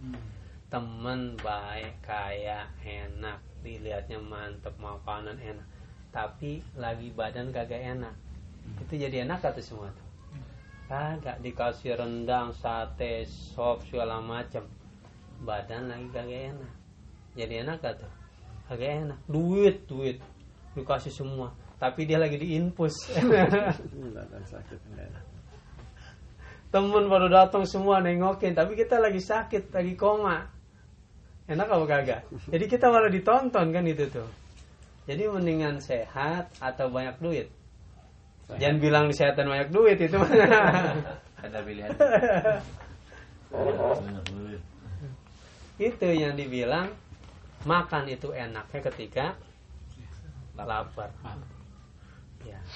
Teman 0.68 1.40
baik 1.40 2.04
kaya 2.04 2.68
enak 2.84 3.40
dilihatnya 3.64 4.20
mantep 4.20 4.76
makanan 4.76 5.40
enak. 5.40 5.64
Tapi 6.12 6.60
lagi 6.76 7.08
badan 7.16 7.56
kagak 7.56 7.80
enak. 7.80 8.12
Itu 8.84 9.00
jadi 9.00 9.24
enak 9.24 9.40
atau 9.40 9.64
semua 9.64 9.96
tuh. 9.96 10.08
Kagak 10.92 11.40
dikasih 11.40 11.96
rendang 11.96 12.52
sate 12.52 13.24
sop 13.32 13.80
segala 13.88 14.20
macam. 14.20 14.68
Badan 15.48 15.88
lagi 15.88 16.12
kagak 16.12 16.52
enak. 16.52 16.74
Jadi 17.40 17.64
enak 17.64 17.80
atau 17.80 18.12
kagak 18.68 19.08
enak. 19.08 19.20
Duit 19.24 19.88
duit. 19.88 20.20
Dikasih 20.76 21.16
semua 21.16 21.56
tapi 21.80 22.04
dia 22.04 22.20
lagi 22.20 22.36
diinpus. 22.36 23.08
Temen 26.70 27.10
baru 27.10 27.34
datang 27.34 27.66
semua 27.66 27.98
nengokin 28.04 28.54
tapi 28.54 28.78
kita 28.78 29.02
lagi 29.02 29.24
sakit 29.24 29.74
lagi 29.74 29.96
koma. 29.96 30.46
Enak 31.50 31.66
apa 31.66 31.86
kagak? 31.90 32.22
Jadi 32.46 32.66
kita 32.70 32.94
malah 32.94 33.10
ditonton 33.10 33.74
kan 33.74 33.82
itu 33.88 34.06
tuh. 34.06 34.30
Jadi 35.10 35.26
mendingan 35.26 35.82
sehat 35.82 36.54
atau 36.62 36.94
banyak 36.94 37.18
duit? 37.18 37.50
Jangan 38.62 38.78
bilang 38.78 39.10
kesehatan 39.10 39.50
banyak 39.50 39.74
duit 39.74 39.98
itu. 39.98 40.14
Ada 41.46 41.60
pilihan. 41.66 41.90
Itu 45.80 46.12
yang 46.12 46.36
dibilang 46.36 46.92
makan 47.64 48.12
itu 48.12 48.36
enaknya 48.36 48.80
ketika 48.84 49.26
lapar. 50.60 51.08
Ya 51.24 51.49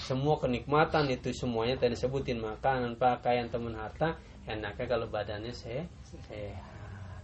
semua 0.03 0.35
kenikmatan 0.35 1.07
itu 1.07 1.31
semuanya 1.31 1.79
tadi 1.79 1.95
sebutin 1.95 2.43
makanan 2.43 2.99
pakaian 2.99 3.47
teman 3.47 3.73
harta 3.79 4.19
enaknya 4.43 4.85
kalau 4.85 5.07
badannya 5.07 5.55
se- 5.55 5.87
sehat. 6.03 7.23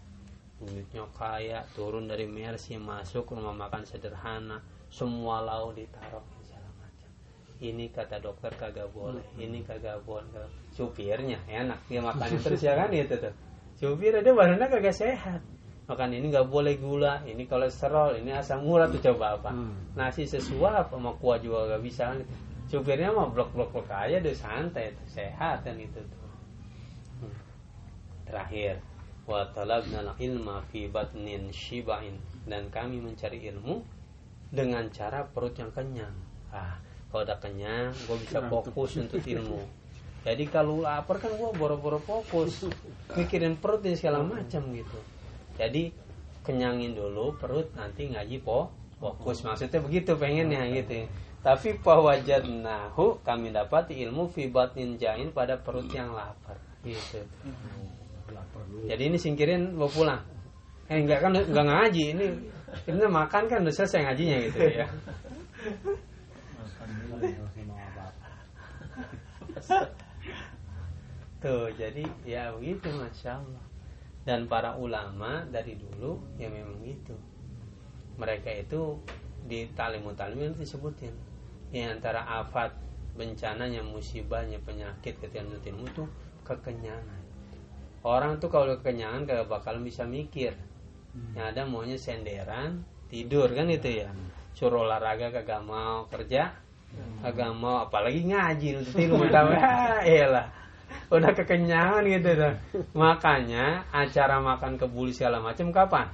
Duitnya 0.59 1.07
kaya 1.15 1.63
turun 1.75 2.07
dari 2.07 2.27
Mercy 2.27 2.75
masuk 2.75 3.31
rumah 3.31 3.55
makan 3.55 3.83
sederhana 3.83 4.59
semua 4.91 5.39
lauk 5.39 5.75
ditaruh 5.75 6.23
segala 6.43 6.67
macam. 6.79 7.11
Ini 7.59 7.85
kata 7.91 8.19
dokter 8.19 8.51
kagak 8.55 8.91
boleh 8.91 9.23
ini 9.39 9.63
kagak 9.63 10.03
boleh. 10.03 10.47
Supirnya 10.75 11.39
enak 11.47 11.79
dia 11.87 11.99
makan 12.03 12.27
terus 12.43 12.63
ya 12.63 12.75
kan 12.75 12.91
itu 12.91 13.15
tuh. 13.15 13.31
Supir 13.79 14.19
dia 14.19 14.31
badannya 14.35 14.67
kagak 14.67 14.95
sehat. 14.95 15.39
Makan 15.87 16.11
ini 16.11 16.29
nggak 16.29 16.47
boleh 16.51 16.75
gula 16.77 17.23
ini 17.23 17.43
kolesterol 17.47 18.19
ini 18.19 18.35
asam 18.35 18.61
urat 18.67 18.91
tuh 18.93 19.01
coba 19.11 19.39
apa? 19.41 19.51
Hmm. 19.51 19.73
nasi 19.97 20.23
sesuap 20.23 20.93
sama 20.93 21.11
kuah 21.17 21.41
juga 21.41 21.75
gak 21.75 21.81
bisa 21.81 22.13
supirnya 22.69 23.09
mah 23.09 23.33
blok 23.33 23.49
blok 23.57 23.73
blok 23.73 23.89
aja 23.89 24.21
deh 24.21 24.37
santai 24.37 24.93
tuh 24.93 25.09
sehat 25.09 25.65
kan 25.65 25.75
itu 25.75 25.97
tuh. 25.97 26.21
Hmm. 27.19 27.35
terakhir 28.29 28.77
wa 29.25 29.43
ilma 30.21 30.61
fi 30.69 30.85
batnin 30.85 31.49
shibain. 31.49 32.15
Dan 32.45 32.69
kami 32.69 33.01
mencari 33.01 33.45
ilmu 33.49 33.81
dengan 34.49 34.85
cara 34.89 35.25
perut 35.25 35.53
yang 35.57 35.69
kenyang. 35.73 36.13
Ah 36.53 36.77
kalau 37.09 37.25
udah 37.25 37.37
kenyang 37.41 37.89
gue 38.05 38.17
bisa 38.21 38.39
fokus 38.45 39.01
untuk 39.01 39.21
ilmu. 39.25 39.65
Jadi 40.21 40.45
kalau 40.45 40.85
lapar 40.85 41.17
kan 41.17 41.33
gue 41.33 41.49
boro-boro 41.57 41.97
fokus 41.97 42.69
mikirin 43.17 43.57
perut 43.57 43.81
dan 43.81 43.97
segala 43.97 44.21
macam 44.21 44.61
gitu. 44.77 44.99
Jadi 45.57 45.89
kenyangin 46.45 46.93
dulu 46.93 47.33
perut 47.41 47.73
nanti 47.73 48.13
ngaji 48.13 48.37
po 48.45 48.69
fokus. 49.01 49.41
Maksudnya 49.41 49.81
begitu 49.81 50.13
pengennya 50.13 50.69
gitu 50.69 51.09
tapi 51.39 51.79
nahu 51.79 53.23
kami 53.23 53.55
dapat 53.55 53.95
ilmu 53.95 54.27
fi 54.27 54.51
batnin 54.51 54.99
jain 54.99 55.31
pada 55.31 55.55
perut 55.55 55.87
yang 55.87 56.11
lapar. 56.11 56.59
Gitu. 56.83 57.23
Jadi 58.87 59.03
ini 59.07 59.15
singkirin 59.15 59.71
mau 59.71 59.87
pulang. 59.87 60.19
Eh 60.91 60.99
enggak 60.99 61.23
kan 61.23 61.31
enggak 61.31 61.65
ngaji 61.65 62.03
ini. 62.11 62.27
Ini 62.85 63.07
makan 63.07 63.43
kan 63.49 63.63
udah 63.63 63.73
selesai 63.73 64.03
ngajinya 64.03 64.37
gitu 64.51 64.59
ya. 64.67 64.87
Tuh, 71.39 71.71
jadi 71.79 72.03
ya 72.27 72.51
begitu 72.51 72.91
Masya 72.91 73.39
Allah. 73.39 73.63
Dan 74.27 74.51
para 74.51 74.75
ulama 74.75 75.47
dari 75.47 75.79
dulu 75.79 76.19
ya 76.35 76.51
memang 76.51 76.83
gitu. 76.83 77.15
Mereka 78.19 78.67
itu 78.67 78.99
di 79.47 79.71
talimut 79.71 80.19
talim 80.19 80.51
itu 80.51 80.67
disebutin 80.67 81.28
Di 81.69 81.85
antara 81.85 82.25
afat 82.25 82.73
bencananya, 83.13 83.85
musibahnya, 83.85 84.57
penyakit 84.61 85.21
ketika 85.21 85.45
menuntut 85.45 85.69
ilmu 85.69 85.85
itu 85.89 86.03
kekenyangan. 86.45 87.21
Orang 88.01 88.39
tuh 88.41 88.49
kalau 88.49 88.73
kekenyangan 88.79 89.27
kagak 89.27 89.47
bakal 89.51 89.77
bisa 89.83 90.07
mikir. 90.07 90.55
Yang 91.35 91.45
ada 91.51 91.61
maunya 91.65 91.97
senderan, 91.97 92.85
tidur 93.11 93.51
kan 93.51 93.67
itu 93.67 94.05
ya. 94.05 94.09
Suruh 94.55 94.87
olahraga 94.87 95.33
kagak 95.33 95.61
mau 95.65 96.05
kerja 96.07 96.53
Kagak 97.19 97.51
mau. 97.53 97.85
Apalagi 97.85 98.25
ngaji 98.25 98.67
tahu. 99.29 99.49
Ya 99.53 100.01
iyalah. 100.09 100.47
Udah 101.09 101.31
kekenyangan 101.33 102.05
gitu 102.05 102.29
dah. 102.37 102.53
Makanya 102.97 103.85
acara 103.93 104.41
makan 104.41 104.77
kebuli 104.77 105.13
segala 105.13 105.41
macam 105.41 105.69
kapan? 105.69 106.07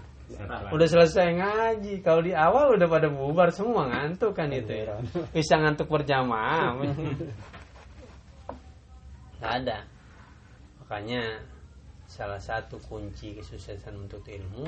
Udah 0.74 0.88
selesai 0.90 1.38
ngaji. 1.38 2.02
Kalau 2.02 2.22
di 2.26 2.34
awal 2.34 2.74
udah 2.76 2.88
pada 2.90 3.08
bubar 3.14 3.54
semua 3.54 3.86
ngantuk 3.90 4.34
kan 4.34 4.50
itu 4.50 4.74
ya. 4.74 4.98
Bisa 5.30 5.62
ngantuk 5.62 5.86
berjamaah. 5.86 6.74
Gak 9.42 9.54
ada. 9.62 9.86
Makanya 10.82 11.46
salah 12.10 12.42
satu 12.42 12.82
kunci 12.86 13.38
kesuksesan 13.38 13.98
untuk 13.98 14.26
ilmu 14.26 14.66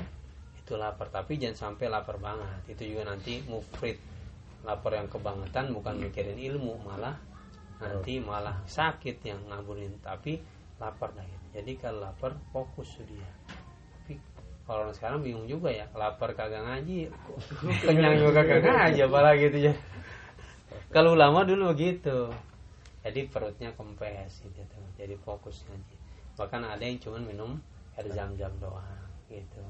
itu 0.57 0.73
lapar 0.75 1.07
tapi 1.07 1.39
jangan 1.39 1.71
sampai 1.71 1.87
lapar 1.87 2.19
banget 2.19 2.75
itu 2.75 2.91
juga 2.91 3.13
nanti 3.13 3.39
mufrid 3.47 3.95
lapar 4.67 4.99
yang 4.99 5.08
kebangetan 5.08 5.71
bukan 5.71 5.95
mikirin 5.95 6.36
ilmu 6.36 6.75
malah 6.84 7.15
nanti 7.79 8.19
malah 8.19 8.67
sakit 8.67 9.23
yang 9.23 9.39
ngaburin 9.47 9.95
tapi 10.03 10.43
lapar 10.82 11.15
dah 11.15 11.23
gitu. 11.23 11.45
jadi 11.62 11.71
kalau 11.79 12.03
lapar 12.03 12.36
fokus 12.51 12.99
dia 13.08 13.32
kalau 14.67 14.84
orang 14.84 14.91
sekarang 14.91 15.23
bingung 15.23 15.47
juga 15.47 15.71
ya 15.71 15.88
lapar 15.95 16.36
kagak 16.36 16.60
ngaji. 16.60 17.08
Kenyang 17.88 18.19
juga 18.19 18.43
kagak 18.43 18.67
ngaji 18.67 18.99
apalagi 19.08 19.39
gitu 19.47 19.58
ya. 19.71 19.73
Kalau 20.91 21.15
ulama 21.15 21.47
dulu 21.47 21.71
begitu. 21.71 22.27
Jadi 22.99 23.32
perutnya 23.32 23.71
kempes 23.71 24.43
gitu 24.43 24.60
tuh. 24.67 24.84
jadi 24.99 25.15
fokus 25.23 25.63
ngaji. 25.71 25.95
Bahkan 26.36 26.62
ada 26.67 26.84
yang 26.84 26.99
cuman 26.99 27.23
minum 27.23 27.51
air 27.95 28.12
zam-zam 28.12 28.51
doang 28.60 29.08
gitu. 29.32 29.63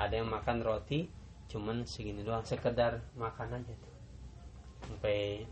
Ada 0.00 0.24
yang 0.24 0.32
makan 0.32 0.64
roti 0.64 1.12
cuman 1.52 1.84
segini 1.84 2.24
doang 2.24 2.40
sekedar 2.48 3.04
makan 3.20 3.60
aja 3.60 3.72
tuh. 3.76 3.96
Sampai 4.88 5.44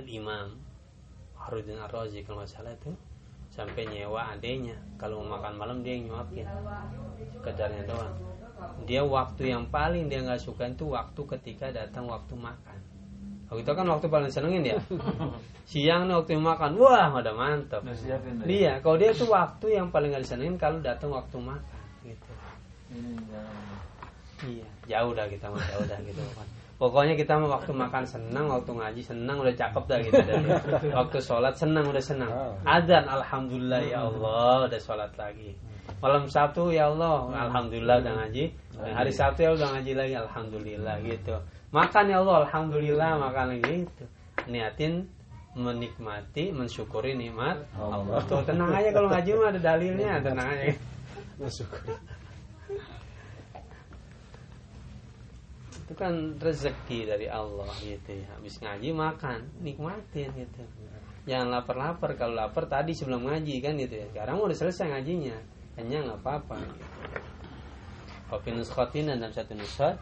Al-Imam 0.00 0.56
Harudin 1.36 1.76
Ar-Razi 1.76 2.24
kalau 2.24 2.40
nggak 2.40 2.52
salah 2.56 2.72
itu 2.72 2.96
sampai 3.50 3.82
nyewa 3.90 4.30
adenya 4.30 4.78
kalau 4.94 5.26
mau 5.26 5.36
makan 5.36 5.58
malam 5.58 5.78
dia 5.82 5.98
yang 5.98 6.14
nyuapin. 6.14 6.46
Sekedarnya 7.34 7.82
doang. 7.84 8.14
Dia 8.86 9.02
waktu 9.02 9.52
yang 9.52 9.68
paling 9.68 10.06
dia 10.06 10.22
nggak 10.22 10.40
suka 10.40 10.70
itu 10.70 10.88
waktu 10.94 11.20
ketika 11.36 11.74
datang 11.74 12.06
waktu 12.06 12.38
makan. 12.38 12.78
Waktu 13.50 13.66
itu 13.66 13.72
kan 13.74 13.86
waktu 13.90 14.06
paling 14.06 14.30
senengin 14.30 14.62
ya. 14.62 14.78
Siang 15.70 16.06
nih 16.06 16.14
waktu 16.14 16.38
makan 16.38 16.78
wah 16.78 17.10
udah 17.18 17.34
mantap 17.34 17.82
deh. 17.82 17.94
dia 18.46 18.78
kalau 18.82 18.96
dia 18.98 19.10
tuh 19.14 19.30
waktu 19.30 19.78
yang 19.78 19.90
paling 19.90 20.14
nggak 20.14 20.22
disenengin 20.26 20.56
kalau 20.58 20.78
datang 20.78 21.10
waktu 21.10 21.36
makan 21.38 21.82
gitu. 22.06 22.30
Ini 22.94 23.12
jangan. 23.26 23.78
Iya, 24.40 24.68
jauh 24.88 25.12
dah 25.12 25.28
kita 25.28 25.52
mah 25.52 25.60
jauh 25.60 25.84
dah 25.84 25.98
gitu. 26.00 26.22
kan. 26.32 26.48
Pokoknya 26.80 27.12
kita 27.12 27.36
waktu 27.36 27.76
makan 27.76 28.08
senang, 28.08 28.48
waktu 28.48 28.72
ngaji 28.72 29.02
senang 29.04 29.36
udah 29.36 29.52
cakep 29.52 29.84
dah 29.84 29.98
gitu 30.00 30.16
dah. 30.16 30.36
Waktu 31.04 31.18
sholat 31.20 31.52
senang 31.52 31.84
udah 31.92 32.00
senang. 32.00 32.32
Adzan 32.64 33.04
alhamdulillah 33.04 33.84
ya 33.84 34.08
Allah 34.08 34.64
udah 34.64 34.80
sholat 34.80 35.12
lagi. 35.20 35.52
Malam 36.00 36.24
Sabtu 36.32 36.72
ya 36.72 36.88
Allah 36.88 37.28
alhamdulillah 37.36 38.00
udah 38.00 38.12
ngaji. 38.24 38.44
Dan 38.80 38.92
hari 38.96 39.12
Sabtu 39.12 39.44
ya 39.44 39.52
udah 39.52 39.76
ngaji 39.76 39.92
lagi 39.92 40.14
alhamdulillah 40.24 40.96
gitu. 41.04 41.36
Makan 41.68 42.04
ya 42.08 42.16
Allah 42.24 42.48
alhamdulillah 42.48 43.10
makan 43.28 43.44
lagi 43.52 43.84
gitu. 43.84 44.04
Niatin 44.48 45.04
menikmati, 45.52 46.48
mensyukuri 46.48 47.12
nikmat 47.12 47.60
Allah. 47.76 48.24
Tuh 48.24 48.40
tenang 48.48 48.72
aja 48.72 48.88
kalau 48.88 49.12
ngaji 49.12 49.30
mah 49.36 49.46
ada 49.52 49.60
dalilnya, 49.60 50.16
tenang 50.24 50.48
aja. 50.48 50.72
Mensyukuri. 51.36 51.92
Itu 55.90 55.98
kan 55.98 56.38
rezeki 56.38 57.10
dari 57.10 57.26
Allah 57.26 57.66
gitu 57.82 58.14
ya. 58.14 58.30
Habis 58.38 58.62
ngaji 58.62 58.94
makan 58.94 59.42
nikmatin 59.58 60.30
gitu. 60.38 60.62
Jangan 61.26 61.50
lapar-lapar. 61.50 62.14
Kalau 62.14 62.38
lapar 62.38 62.70
tadi 62.70 62.94
sebelum 62.94 63.26
ngaji 63.26 63.58
kan 63.58 63.74
gitu 63.74 63.98
ya. 63.98 64.06
Sekarang 64.14 64.38
udah 64.38 64.54
selesai 64.54 64.86
ngajinya. 64.86 65.34
Kenyang 65.74 66.06
nggak 66.06 66.22
apa-apa. 66.22 66.62
Wafi 68.30 68.54
nuskhatin 68.54 69.10
dan 69.10 69.18
dalam 69.18 69.34
satu 69.34 69.58
nushat 69.58 69.98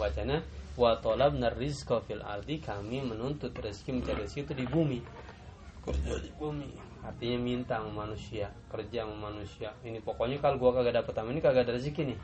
wacana 0.00 0.40
wa 0.80 0.96
talabna 1.04 1.52
rizqa 1.52 2.00
fil 2.08 2.24
ardi 2.24 2.56
kami 2.56 3.04
menuntut 3.04 3.52
rezeki 3.52 4.00
mencari 4.00 4.24
rezeki 4.24 4.40
itu 4.40 4.54
di 4.56 4.64
bumi. 4.64 5.04
Kerja 5.84 6.16
di 6.16 6.32
bumi. 6.32 6.72
Artinya 7.04 7.38
minta 7.44 7.76
sama 7.76 8.08
manusia 8.08 8.48
kerja 8.72 9.04
sama 9.04 9.28
manusia. 9.28 9.76
Ini 9.84 10.00
pokoknya 10.00 10.40
kalau 10.40 10.56
gua 10.56 10.80
kagak 10.80 11.04
dapet 11.04 11.12
sama 11.12 11.28
ini 11.36 11.44
kagak 11.44 11.68
ada 11.68 11.76
rezeki 11.76 12.16
nih 12.16 12.18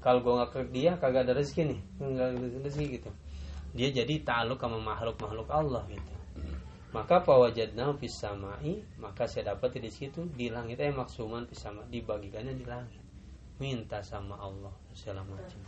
kalau 0.00 0.24
gua 0.24 0.44
nggak 0.44 0.50
ke 0.52 0.60
dia 0.72 0.96
kagak 0.96 1.28
ada 1.28 1.36
rezeki 1.36 1.62
nih. 1.76 1.80
Nggak 2.00 2.26
ada 2.32 2.58
rezeki 2.64 2.86
gitu. 2.96 3.10
Dia 3.76 3.88
jadi 3.94 4.14
taluk 4.24 4.58
sama 4.58 4.80
makhluk 4.80 5.16
makhluk 5.20 5.48
Allah 5.52 5.84
gitu. 5.86 6.12
Maka 6.90 7.22
pawajadna 7.22 7.94
fis 8.02 8.18
samai 8.18 8.82
maka 8.98 9.30
saya 9.30 9.54
dapat 9.54 9.78
di 9.78 9.92
situ 9.94 10.26
di 10.34 10.50
langit 10.50 10.82
eh 10.82 10.90
maksuman 10.90 11.46
fis 11.46 11.62
sama 11.62 11.86
dibagikannya 11.86 12.56
di 12.56 12.66
langit. 12.66 12.98
Minta 13.62 14.02
sama 14.02 14.40
Allah 14.40 14.74
segala 14.96 15.22
macam. 15.22 15.60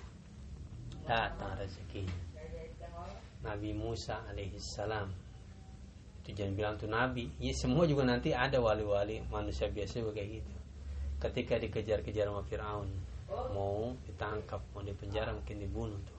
Datang 1.07 1.55
rezekinya. 1.61 2.19
Nabi 3.43 3.75
Musa 3.75 4.23
alaihissalam 4.31 5.11
itu 6.23 6.31
jangan 6.39 6.55
bilang 6.55 6.75
tuh 6.79 6.87
Nabi. 6.87 7.27
Ya 7.43 7.51
semua 7.55 7.83
juga 7.87 8.07
nanti 8.07 8.31
ada 8.31 8.63
wali-wali 8.63 9.27
manusia 9.27 9.67
biasa 9.67 9.99
juga 10.03 10.23
kayak 10.23 10.31
gitu. 10.39 10.55
Ketika 11.19 11.55
dikejar-kejar 11.59 12.31
sama 12.31 12.43
Fir'aun 12.47 12.91
mau 13.53 13.97
ditangkap 14.05 14.61
mau 14.73 14.83
dipenjara 14.85 15.33
mungkin 15.33 15.59
dibunuh 15.61 16.01
tuh. 16.05 16.19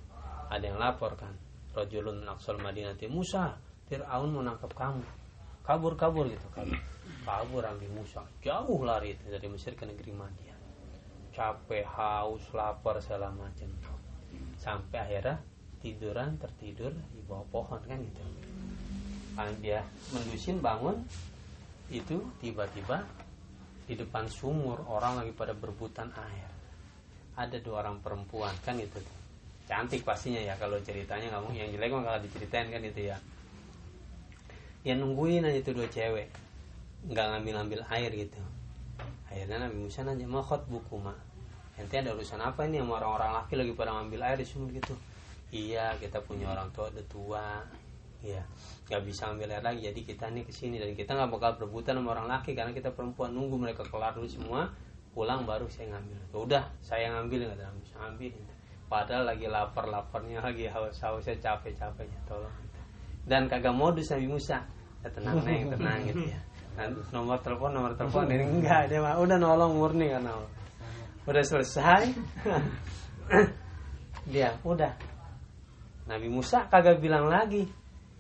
Ada 0.49 0.73
yang 0.73 0.77
lapor 0.77 1.17
kan 1.17 1.33
rajulun 1.73 2.21
aqsal 2.29 2.61
madinati 2.61 3.09
Musa 3.09 3.57
Fir'aun 3.89 4.29
mau 4.33 4.45
nangkap 4.45 4.71
kamu. 4.73 5.03
Kabur 5.63 5.95
kabur 5.95 6.27
gitu 6.27 6.47
kabur 6.51 6.77
kabur 7.23 7.63
ambil 7.63 7.89
Musa. 8.03 8.21
Jauh 8.43 8.81
lari 8.83 9.15
itu 9.15 9.31
dari 9.31 9.47
Mesir 9.47 9.73
ke 9.73 9.87
negeri 9.87 10.11
Madian. 10.11 10.59
Capek 11.33 11.87
haus 11.87 12.45
lapar 12.53 13.01
segala 13.01 13.33
macam 13.33 13.69
sampai 14.61 14.99
akhirnya 15.01 15.41
tiduran 15.81 16.37
tertidur 16.37 16.93
di 17.11 17.19
bawah 17.25 17.47
pohon 17.49 17.81
kan 17.83 17.97
gitu. 17.99 18.21
Kan 19.33 19.49
dia 19.59 19.81
mendusin 20.13 20.61
bangun 20.61 21.01
itu 21.89 22.21
tiba-tiba 22.39 23.03
di 23.83 23.99
depan 23.99 24.29
sumur 24.31 24.79
orang 24.87 25.19
lagi 25.19 25.35
pada 25.35 25.51
berebutan 25.51 26.07
air 26.15 26.52
ada 27.33 27.57
dua 27.61 27.81
orang 27.85 27.97
perempuan 28.01 28.53
kan 28.61 28.77
itu. 28.77 29.01
Cantik 29.65 30.05
pastinya 30.05 30.37
ya 30.37 30.53
kalau 30.59 30.77
ceritanya 30.83 31.33
nggak 31.33 31.55
yang 31.55 31.69
jelek 31.73 31.89
mah 31.89 32.03
kalau 32.05 32.19
diceritain 32.21 32.69
kan 32.69 32.83
itu 32.83 33.09
ya. 33.09 33.17
Yang 34.85 34.97
nungguin 35.01 35.47
aja 35.47 35.59
tuh 35.65 35.73
dua 35.79 35.87
cewek. 35.89 36.29
Nggak 37.09 37.25
ngambil 37.33 37.53
ngambil 37.61 37.79
air 37.89 38.11
gitu. 38.13 38.41
Akhirnya 39.33 39.65
Nabi 39.65 39.77
Musa 39.81 40.05
nanya 40.05 40.29
mau 40.29 40.45
buku 40.45 40.95
mak 41.01 41.17
nanti 41.73 41.97
ada 41.97 42.13
urusan 42.13 42.37
apa 42.37 42.69
ini 42.69 42.77
sama 42.77 43.01
orang-orang 43.01 43.33
laki 43.33 43.57
lagi 43.57 43.73
pada 43.73 43.97
ngambil 43.97 44.21
air 44.21 44.37
di 44.37 44.45
sumur 44.45 44.69
gitu? 44.69 44.93
Iya 45.49 45.97
kita 45.97 46.21
punya 46.21 46.53
orang 46.53 46.69
tua 46.69 46.93
udah 46.93 47.05
tua. 47.09 47.47
Iya 48.21 48.45
nggak 48.93 49.01
bisa 49.09 49.33
ngambil 49.33 49.57
air 49.57 49.63
lagi. 49.65 49.79
Jadi 49.89 50.01
kita 50.05 50.29
nih 50.29 50.45
ke 50.45 50.53
sini 50.53 50.77
dan 50.77 50.93
kita 50.93 51.17
nggak 51.17 51.33
bakal 51.33 51.51
berebutan 51.57 51.97
sama 51.97 52.13
orang 52.13 52.29
laki 52.29 52.53
karena 52.53 52.77
kita 52.77 52.93
perempuan. 52.93 53.33
Nunggu 53.33 53.57
mereka 53.57 53.81
kelar 53.89 54.13
dulu 54.13 54.29
semua 54.29 54.69
pulang 55.13 55.45
baru 55.45 55.69
saya 55.69 55.93
ngambil. 55.93 56.17
Ya 56.17 56.37
udah 56.37 56.63
saya 56.81 57.05
ngambil 57.13 57.39
nggak 57.47 57.57
ada 57.61 57.69
bisa 57.77 57.95
ambil. 58.01 58.33
Padahal 58.89 59.23
lagi 59.25 59.45
lapar 59.47 59.85
laparnya 59.87 60.37
lagi 60.47 60.65
haus 60.67 60.97
hausnya 60.99 61.37
capek 61.39 61.73
capeknya 61.77 62.19
tolong. 62.25 62.53
Dan 63.23 63.47
kagak 63.47 63.73
modus 63.73 64.11
Nabi 64.11 64.27
Musa. 64.27 64.59
Ya, 65.05 65.09
tenang 65.13 65.39
neng 65.45 65.69
tenang 65.73 65.99
gitu 66.09 66.25
ya. 66.27 66.39
Nah, 66.73 66.89
nomor 67.13 67.37
telepon 67.45 67.71
nomor 67.71 67.93
telepon. 67.93 68.25
Ini 68.27 68.45
enggak 68.59 68.89
dia 68.89 68.99
mah 68.99 69.21
udah 69.21 69.37
nolong 69.37 69.73
murni 69.77 70.09
karena 70.09 70.33
udah 71.23 71.43
selesai. 71.45 72.03
Dia 74.27 74.49
udah. 74.65 74.91
Nabi 76.03 76.27
Musa 76.27 76.67
kagak 76.67 76.99
bilang 76.99 77.29
lagi. 77.29 77.63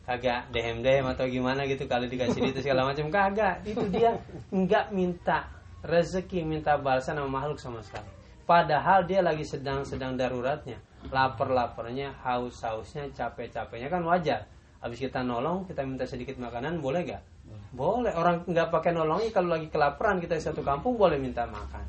Kagak 0.03 0.51
dehem 0.51 0.83
dehem 0.83 1.07
atau 1.07 1.23
gimana 1.31 1.63
gitu 1.63 1.87
kalau 1.87 2.03
dikasih 2.03 2.51
itu 2.51 2.59
segala 2.59 2.91
macam 2.91 3.07
kagak. 3.07 3.63
Itu 3.63 3.87
dia 3.87 4.19
nggak 4.51 4.91
minta 4.91 5.62
rezeki 5.83 6.47
minta 6.47 6.79
balasan 6.79 7.19
sama 7.19 7.29
makhluk 7.29 7.59
sama 7.59 7.83
sekali. 7.83 8.07
Padahal 8.43 9.03
dia 9.03 9.19
lagi 9.19 9.43
sedang 9.43 9.83
sedang 9.83 10.15
daruratnya. 10.15 10.79
Lapar 11.11 11.51
laparnya 11.51 12.15
haus 12.23 12.63
hausnya 12.63 13.11
capek 13.11 13.51
capeknya 13.51 13.91
kan 13.91 14.03
wajar. 14.07 14.47
Habis 14.79 14.99
kita 14.99 15.23
nolong 15.23 15.67
kita 15.67 15.83
minta 15.83 16.03
sedikit 16.07 16.35
makanan 16.39 16.79
boleh 16.79 17.03
gak 17.07 17.23
boleh. 17.75 18.15
Orang 18.15 18.47
nggak 18.47 18.71
pakai 18.71 18.91
nolongnya 18.95 19.31
kalau 19.31 19.55
lagi 19.55 19.67
kelaparan 19.67 20.19
kita 20.19 20.39
di 20.39 20.43
satu 20.43 20.63
kampung 20.63 20.95
boleh 20.95 21.19
minta 21.19 21.43
makan. 21.47 21.83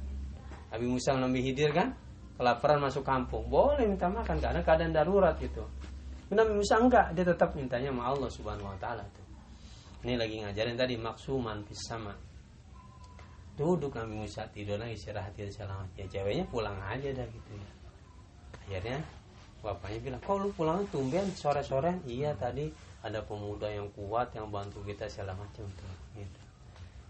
Nabi 0.74 0.86
Musa 0.90 1.14
Nabi 1.14 1.38
Hidir 1.42 1.70
kan 1.70 1.94
kelaparan 2.34 2.82
masuk 2.82 3.06
kampung 3.06 3.46
boleh 3.46 3.86
minta 3.86 4.10
makan 4.10 4.42
karena 4.42 4.58
keadaan 4.66 4.90
darurat 4.90 5.38
gitu 5.38 5.62
Nabi 6.34 6.50
Musa 6.50 6.82
enggak 6.82 7.14
dia 7.14 7.22
tetap 7.22 7.54
mintanya 7.54 7.94
sama 7.94 8.10
Allah 8.10 8.26
Subhanahu 8.26 8.74
Wa 8.74 8.78
Taala 8.82 9.04
tuh. 9.06 9.22
Ini 10.02 10.18
lagi 10.18 10.42
ngajarin 10.42 10.74
tadi 10.74 10.94
maksuman 10.98 11.62
sama 11.70 12.12
duduk 13.54 13.94
Nabi 13.94 14.26
Musa 14.26 14.50
tidur 14.50 14.82
lagi 14.82 14.98
istirahat 14.98 15.30
ya 15.38 15.46
selamat 15.46 15.86
ya 15.94 16.04
ceweknya 16.10 16.44
pulang 16.50 16.74
aja 16.82 17.06
dah 17.14 17.26
gitu 17.26 17.52
ya. 17.54 17.68
Akhirnya 18.66 18.98
bapaknya 19.62 19.98
bilang 20.02 20.20
kok 20.22 20.36
lu 20.42 20.50
pulang? 20.50 20.82
Tumben 20.90 21.30
sore 21.38 21.62
sore 21.62 22.02
iya 22.10 22.34
tadi 22.34 22.74
ada 23.06 23.22
pemuda 23.22 23.70
yang 23.70 23.86
kuat 23.94 24.34
yang 24.34 24.50
bantu 24.50 24.82
kita 24.82 25.06
segala 25.06 25.38
macam. 25.38 25.62
Gitu. 26.18 26.40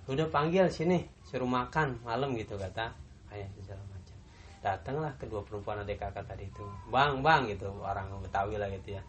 Udah 0.05 0.29
panggil 0.29 0.69
sini 0.69 1.09
suruh 1.25 1.49
makan 1.49 1.97
malam 2.05 2.37
gitu 2.37 2.61
kata 2.61 2.93
ayah 3.33 3.49
segala 3.57 3.81
macam. 3.89 4.17
Datanglah 4.61 5.13
kedua 5.17 5.41
perempuan 5.41 5.81
adik 5.81 5.97
kakak 5.97 6.29
tadi 6.29 6.45
itu. 6.45 6.65
Bang 6.93 7.25
bang 7.25 7.49
gitu 7.49 7.73
orang 7.81 8.13
betawi 8.21 8.61
lah 8.61 8.69
gitu 8.69 9.01
ya. 9.01 9.03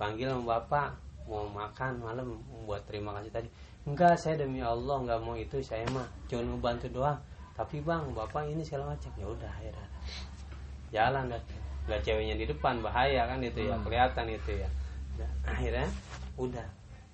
Panggil 0.00 0.32
sama 0.32 0.56
bapak 0.56 0.96
mau 1.28 1.46
makan 1.46 2.02
malam 2.02 2.40
buat 2.64 2.82
terima 2.88 3.14
kasih 3.20 3.30
tadi 3.30 3.48
enggak 3.82 4.14
saya 4.14 4.38
demi 4.38 4.62
Allah 4.62 5.02
enggak 5.02 5.20
mau 5.22 5.34
itu 5.34 5.58
saya 5.62 5.82
mah 5.90 6.06
cuma 6.30 6.54
mau 6.54 6.58
bantu 6.70 6.86
doang. 6.90 7.18
Tapi 7.52 7.84
bang 7.84 8.04
bapak 8.14 8.48
ini 8.48 8.62
segala 8.64 8.94
macam. 8.94 9.10
Ya 9.18 9.26
udah 9.28 9.52
ya 9.60 9.70
udah. 9.70 9.88
jalan 10.92 11.24
dah 11.32 11.40
nggak 11.88 12.00
ceweknya 12.04 12.36
di 12.36 12.44
depan 12.46 12.84
bahaya 12.84 13.26
kan 13.26 13.40
itu 13.42 13.64
ya 13.64 13.74
kelihatan 13.80 14.26
itu 14.28 14.52
ya. 14.60 14.68
Nah, 15.18 15.30
akhirnya 15.48 15.88
udah. 16.38 16.66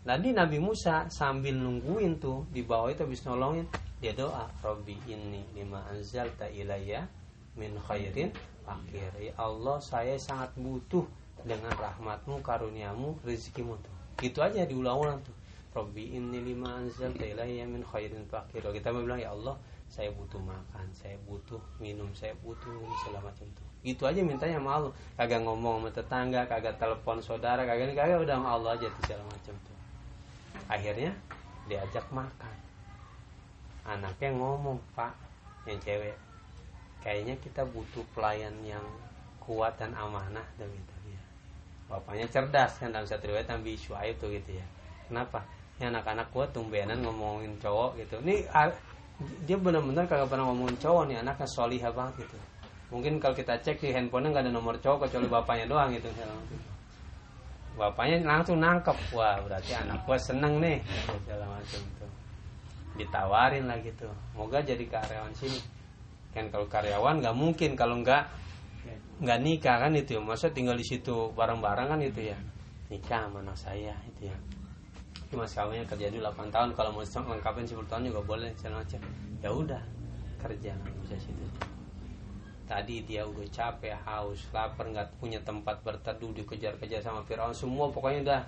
Tadi 0.04 0.28
Nabi 0.32 0.58
Musa 0.60 1.04
sambil 1.12 1.52
nungguin 1.52 2.16
tuh 2.16 2.48
di 2.48 2.64
bawah 2.64 2.88
itu 2.88 3.04
habis 3.04 3.22
nolongin 3.28 3.68
dia 4.00 4.14
doa 4.14 4.48
Robbi 4.64 4.96
ini 5.04 5.44
lima 5.52 5.84
anzalta 5.90 6.48
ilayya 6.48 7.04
min 7.56 7.76
khairin 7.76 8.32
fakir. 8.64 9.12
Ya 9.20 9.32
Allah 9.40 9.80
saya 9.80 10.16
sangat 10.20 10.52
butuh 10.56 11.04
dengan 11.44 11.72
rahmatmu 11.76 12.40
karuniamu 12.44 13.20
rezekimu 13.24 13.76
tuh. 13.80 13.94
Gitu 14.18 14.42
aja 14.42 14.66
diulang-ulang 14.66 15.22
tuh 15.24 15.34
Robbi 15.68 16.16
ini 16.16 16.40
lima 16.40 16.80
anzalta 16.80 17.22
ilayya 17.22 17.68
min 17.68 17.84
khairin 17.84 18.24
fakir 18.24 18.64
Kalau 18.64 18.72
kita 18.72 18.88
bilang 18.88 19.20
ya 19.20 19.30
Allah 19.36 19.56
saya 19.88 20.12
butuh 20.12 20.40
makan 20.40 20.86
saya 20.92 21.16
butuh 21.24 21.60
minum 21.80 22.08
saya 22.12 22.36
butuh 22.44 22.68
ini 22.68 22.96
segala 23.04 23.28
macam 23.28 23.46
tuh. 23.52 23.66
Gitu 23.84 24.02
aja 24.04 24.20
mintanya 24.20 24.60
sama 24.60 24.70
Allah. 24.80 24.92
Kagak 25.16 25.40
ngomong 25.44 25.74
sama 25.80 25.90
tetangga 25.92 26.40
kagak 26.48 26.76
telepon 26.76 27.18
saudara 27.20 27.64
kagak 27.64 27.96
kagak 27.96 28.20
udah 28.20 28.36
sama 28.36 28.48
Allah 28.52 28.70
aja 28.76 28.86
tuh 28.88 29.02
segala 29.04 29.24
macam 29.28 29.54
tuh. 29.64 29.76
Akhirnya 30.68 31.12
diajak 31.68 32.04
makan. 32.12 32.56
Anaknya 33.88 34.30
ngomong 34.36 34.76
pak 34.92 35.16
yang 35.64 35.80
cewek 35.80 36.16
kayaknya 37.00 37.36
kita 37.40 37.62
butuh 37.64 38.04
pelayan 38.12 38.52
yang 38.64 38.84
kuat 39.40 39.76
dan 39.80 39.96
amanah 39.96 40.44
dan 40.60 40.68
gitu 40.68 40.92
ya 41.08 41.22
bapaknya 41.88 42.28
cerdas 42.28 42.76
kan 42.76 42.92
dalam 42.92 43.08
satu 43.08 43.32
riwayat 43.32 43.48
Nabi 43.48 43.80
Syuaib 43.80 44.20
tuh 44.20 44.28
gitu 44.28 44.60
ya. 44.60 44.66
Kenapa 45.08 45.40
ini 45.78 45.94
anak-anak 45.94 46.34
kuat 46.34 46.50
tumbenan 46.50 46.98
ngomongin 47.06 47.54
cowok 47.62 48.02
gitu. 48.02 48.18
Ini 48.26 48.50
dia 49.46 49.54
benar-benar 49.58 50.10
kagak 50.10 50.26
pernah 50.26 50.50
ngomongin 50.50 50.74
cowok 50.82 51.06
nih 51.06 51.22
anaknya 51.22 51.46
solihah 51.46 51.94
banget 51.94 52.26
gitu. 52.26 52.38
Mungkin 52.90 53.22
kalau 53.22 53.34
kita 53.38 53.54
cek 53.62 53.78
di 53.78 53.94
handphonenya 53.94 54.30
nggak 54.34 54.44
ada 54.50 54.52
nomor 54.52 54.74
cowok 54.82 55.06
kecuali 55.06 55.30
bapaknya 55.30 55.70
doang 55.70 55.94
gitu. 55.94 56.10
Bapaknya 57.78 58.26
langsung 58.26 58.58
nangkep 58.58 58.98
wah 59.14 59.38
berarti 59.38 59.70
anak 59.78 60.02
gua 60.02 60.18
seneng 60.18 60.58
nih 60.58 60.82
segala 61.06 61.46
macam 61.46 61.80
tuh 62.02 62.10
ditawarin 62.98 63.70
lah 63.70 63.78
gitu. 63.78 64.10
Moga 64.34 64.58
jadi 64.58 64.82
karyawan 64.82 65.30
sini. 65.38 65.62
Kan 66.34 66.50
kalau 66.50 66.66
karyawan 66.66 67.22
nggak 67.22 67.36
mungkin 67.38 67.78
kalau 67.78 68.02
nggak 68.02 68.26
nggak 69.22 69.38
nikah 69.46 69.78
kan 69.78 69.94
itu 69.94 70.18
ya. 70.18 70.20
Masa 70.26 70.50
tinggal 70.50 70.74
di 70.74 70.82
situ 70.82 71.30
bareng-bareng 71.38 71.86
kan 71.94 72.02
itu 72.02 72.34
ya. 72.34 72.38
Nikah 72.90 73.30
sama 73.30 73.46
anak 73.46 73.54
saya 73.54 73.94
itu 74.10 74.26
ya 74.26 74.38
cuma 75.28 75.44
kawinnya 75.44 75.84
kerja 75.84 76.08
dulu 76.08 76.24
8 76.24 76.48
tahun. 76.48 76.70
Kalau 76.72 76.90
mau 76.92 77.04
lengkapin 77.04 77.68
10 77.68 77.84
tahun 77.84 78.02
juga 78.08 78.20
boleh 78.24 78.50
segala 78.56 78.80
macam 78.80 79.00
ya 79.38 79.50
udah 79.52 79.82
kerja 80.40 80.72
bisa 81.04 81.16
situ. 81.20 81.46
Tadi 82.68 83.00
dia 83.04 83.24
udah 83.24 83.48
capek 83.48 83.96
haus 84.04 84.44
lapar 84.52 84.88
nggak 84.92 85.16
punya 85.16 85.40
tempat 85.40 85.80
berteduh 85.80 86.32
dikejar-kejar 86.36 87.00
sama 87.00 87.24
Firaun. 87.24 87.56
Semua 87.56 87.88
pokoknya 87.88 88.20
udah 88.28 88.40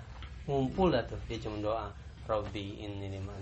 ngumpul 0.45 0.93
dah 0.93 1.01
tuh. 1.05 1.17
Dia 1.25 1.41
cuma 1.41 1.57
doa 1.57 1.89
Robbi 2.29 2.85
ini 2.85 3.09
lima 3.09 3.33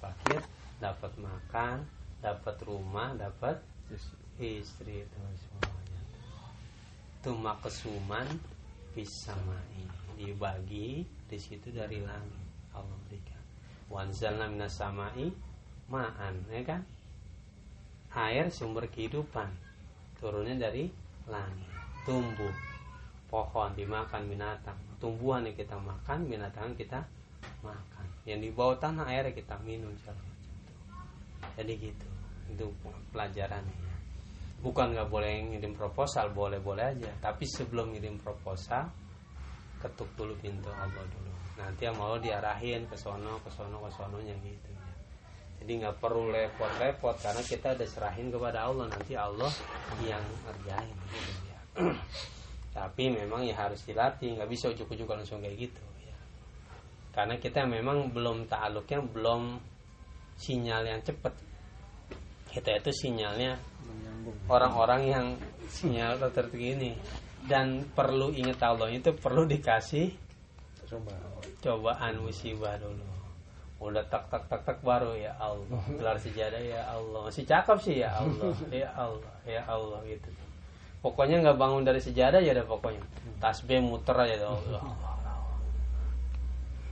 fakir. 0.00 0.40
Dapat 0.80 1.12
makan 1.18 1.84
dapat 2.18 2.56
rumah 2.66 3.14
dapat 3.14 3.62
istri 4.38 5.06
itu 5.06 5.18
semuanya. 5.38 6.00
Itu 7.20 7.30
makesuman 7.34 8.26
bisa 8.96 9.36
main 9.46 9.86
dibagi 10.18 11.06
di 11.06 11.38
situ 11.38 11.70
dari 11.70 12.02
langit 12.02 12.47
Allah 12.78 12.98
berikan. 13.10 13.42
Wanzalna 13.90 14.46
minas 14.46 14.78
samai 14.78 15.34
ma'an 15.90 16.34
ya 16.48 16.62
kan? 16.62 16.82
Air 18.14 18.48
sumber 18.50 18.88
kehidupan. 18.88 19.50
Turunnya 20.18 20.54
dari 20.58 20.90
langit. 21.26 21.70
Tumbuh. 22.06 22.54
Pohon 23.28 23.70
dimakan 23.76 24.24
binatang. 24.26 24.78
Tumbuhan 24.98 25.44
yang 25.44 25.54
kita 25.54 25.76
makan 25.76 26.26
binatang 26.26 26.72
kita 26.74 27.04
makan. 27.60 28.06
Yang 28.24 28.48
di 28.48 28.50
bawah 28.56 28.76
tanah 28.80 29.06
air 29.12 29.30
kita 29.30 29.60
minum 29.62 29.92
jadi 31.58 31.74
gitu. 31.74 32.08
Itu 32.54 32.66
pelajarannya 33.10 33.74
ya. 33.74 33.96
bukan 34.62 34.94
nggak 34.94 35.10
boleh 35.10 35.32
ngirim 35.54 35.74
proposal 35.74 36.30
boleh 36.30 36.62
boleh 36.62 36.94
aja. 36.94 37.10
Tapi 37.18 37.44
sebelum 37.46 37.94
ngirim 37.94 38.18
proposal 38.22 38.86
ketuk 39.82 40.10
dulu 40.18 40.34
pintu 40.38 40.70
Allah 40.70 41.06
dulu 41.06 41.27
nanti 41.58 41.90
yang 41.90 41.98
mau 41.98 42.14
diarahin 42.16 42.86
ke 42.86 42.94
sono 42.94 43.42
ke 43.42 43.50
sono 43.50 43.82
ke 43.82 43.90
sononya 43.90 44.34
gitu 44.40 44.68
ya. 44.70 44.86
Jadi 45.58 45.72
nggak 45.82 45.98
perlu 45.98 46.30
repot-repot 46.30 47.18
karena 47.18 47.42
kita 47.42 47.74
udah 47.74 47.88
serahin 47.90 48.30
kepada 48.30 48.70
Allah 48.70 48.86
nanti 48.86 49.18
Allah 49.18 49.50
yang 50.06 50.22
ngerjain 50.46 50.96
gitu 51.10 51.42
ya. 51.50 51.60
Tapi 52.78 53.04
memang 53.10 53.42
ya 53.42 53.58
harus 53.58 53.82
dilatih 53.82 54.38
nggak 54.38 54.50
bisa 54.50 54.70
ujuk-ujuk 54.70 55.10
langsung 55.10 55.42
kayak 55.42 55.66
gitu 55.68 55.82
ya. 56.06 56.16
Karena 57.10 57.34
kita 57.42 57.66
memang 57.66 58.14
belum 58.14 58.46
ta'aluknya 58.46 59.02
belum 59.02 59.58
sinyal 60.38 60.86
yang 60.86 61.02
cepet. 61.02 61.34
Kita 62.54 62.70
itu 62.78 62.90
sinyalnya 62.94 63.58
orang-orang 64.46 65.02
yang 65.10 65.26
sinyal 65.66 66.22
tertentu 66.22 66.54
ini. 66.54 66.94
Dan 67.48 67.86
perlu 67.96 68.30
ingat 68.30 68.60
Allah 68.60 68.92
itu 68.92 69.14
perlu 69.16 69.48
dikasih 69.48 70.28
Coba. 70.88 71.12
Cobaan 71.62 72.14
musibah 72.22 72.78
dulu. 72.78 73.04
Udah 73.78 74.02
tak 74.10 74.26
tak 74.26 74.42
tak 74.50 74.60
tak 74.66 74.78
baru 74.82 75.14
ya 75.14 75.34
Allah. 75.38 75.82
Gelar 75.98 76.18
sejadah 76.18 76.62
ya 76.62 76.82
Allah. 76.90 77.30
Masih 77.30 77.46
cakep 77.46 77.78
sih 77.82 77.96
ya 78.02 78.10
Allah. 78.14 78.50
Ya 78.74 78.90
Allah 78.94 79.34
ya 79.46 79.62
Allah 79.66 80.02
gitu. 80.06 80.30
Pokoknya 80.98 81.38
nggak 81.46 81.58
bangun 81.58 81.86
dari 81.86 82.02
sejadah 82.02 82.42
ya 82.42 82.58
udah 82.58 82.66
pokoknya. 82.66 83.02
Tasbih 83.38 83.78
muter 83.78 84.18
aja 84.18 84.34
tuh 84.42 84.50
Allah, 84.50 84.82
Allah, 84.82 85.14
Allah. 85.14 85.46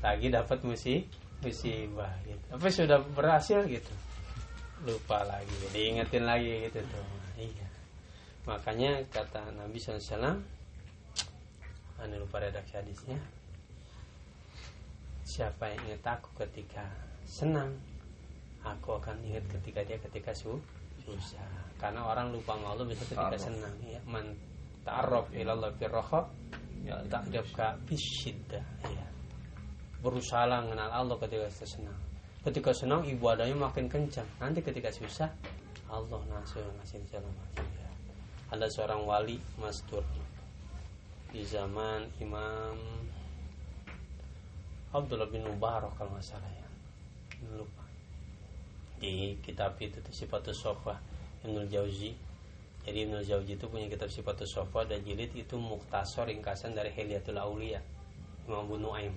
lagi 0.02 0.30
dapat 0.30 0.58
musi 0.62 1.02
musibah 1.42 2.14
gitu. 2.22 2.44
Tapi 2.54 2.68
sudah 2.70 3.02
berhasil 3.18 3.66
gitu. 3.66 3.92
Lupa 4.86 5.26
lagi 5.26 5.50
diingetin 5.74 6.22
lagi 6.22 6.70
gitu 6.70 6.86
tuh. 6.86 7.02
Iya. 7.34 7.66
Makanya 8.46 9.02
kata 9.10 9.50
Nabi 9.58 9.82
SAW 9.82 10.38
anu 12.02 12.14
lupa 12.22 12.38
redaksi 12.38 12.78
hadisnya 12.78 13.18
siapa 15.26 15.74
yang 15.74 15.82
ingat 15.90 16.22
aku 16.22 16.30
ketika 16.46 16.86
senang 17.26 17.74
aku 18.62 18.98
akan 18.98 19.18
ingat 19.26 19.42
ketika 19.58 19.82
dia 19.82 19.98
ketika 19.98 20.30
su 20.34 20.58
susah. 21.06 21.46
Karena 21.78 22.02
orang 22.08 22.34
lupa 22.34 22.58
sama 22.58 22.74
Allah 22.74 22.86
bisa 22.88 23.06
ketika 23.06 23.30
Ta'aruf. 23.30 23.42
senang 23.42 23.74
ya. 23.86 24.00
Man 24.08 24.26
ta'arraf 24.82 25.30
ilallah 25.34 25.70
fi 25.78 25.86
raha 25.86 26.20
ya 26.82 26.96
ta'rifka 27.06 27.78
bisyiddah 27.86 28.64
ya. 28.90 29.06
Berusaha 30.02 30.46
mengenal 30.62 30.90
Allah 30.90 31.16
ketika 31.22 31.46
senang. 31.62 31.98
Ketika 32.42 32.70
senang 32.74 33.02
ibadahnya 33.06 33.54
makin 33.58 33.86
kencang. 33.90 34.26
Nanti 34.42 34.62
ketika 34.62 34.90
susah 34.90 35.30
Allah 35.86 36.18
ngasih 36.18 36.62
ngasih 36.82 36.98
jalan 37.10 37.34
ya. 37.54 37.90
Ada 38.50 38.66
seorang 38.70 39.02
wali 39.06 39.38
mastur. 39.58 40.02
Di 41.30 41.42
zaman 41.46 42.06
Imam 42.22 42.78
Abdullah 44.94 45.28
bin 45.30 45.42
Mubarak 45.46 45.94
kalau 45.98 46.14
nggak 46.14 46.26
salah 46.26 46.50
ya. 46.50 46.68
Lupa. 47.54 47.84
Di 48.96 49.36
kitab 49.44 49.76
itu 49.82 50.00
tuh 50.00 50.14
sifatus 50.14 50.56
sofa 50.56 50.96
Ibnul 51.44 51.68
Jauzi. 51.68 52.14
Jadi 52.86 52.98
Ibnul 53.06 53.26
Jauzi 53.26 53.58
itu 53.58 53.66
punya 53.66 53.90
kitab 53.90 54.08
sifatus 54.08 54.50
sofa 54.50 54.86
dan 54.86 55.02
jilid 55.02 55.34
itu 55.34 55.58
muktasor 55.58 56.30
ringkasan 56.30 56.72
dari 56.72 56.94
Hilyatul 56.94 57.38
Aulia 57.38 57.82
Imam 58.46 58.66
Abu 58.66 58.78
Nuaim. 58.78 59.12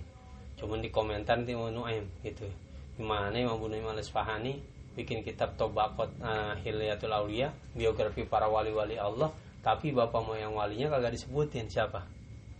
Cuman 0.57 0.81
di 0.81 0.89
komentar 0.89 1.39
di 1.45 1.53
Imam 1.53 1.71
Nuaim 1.71 2.05
gitu. 2.25 2.49
Gimana 2.97 3.37
Imam 3.37 3.61
Abu 3.61 3.71
Nuaim 3.71 3.87
al 3.87 4.01
Isfahani 4.01 4.59
bikin 4.99 5.23
kitab 5.23 5.55
Tobakot 5.55 6.11
uh, 6.19 6.59
Hilyatul 6.59 7.15
Aulia 7.15 7.53
biografi 7.71 8.27
para 8.27 8.51
wali-wali 8.51 8.99
Allah 8.99 9.31
tapi 9.63 9.95
bapak 9.95 10.23
moyang 10.27 10.51
walinya 10.51 10.91
kagak 10.91 11.15
disebutin 11.15 11.71
siapa 11.71 12.03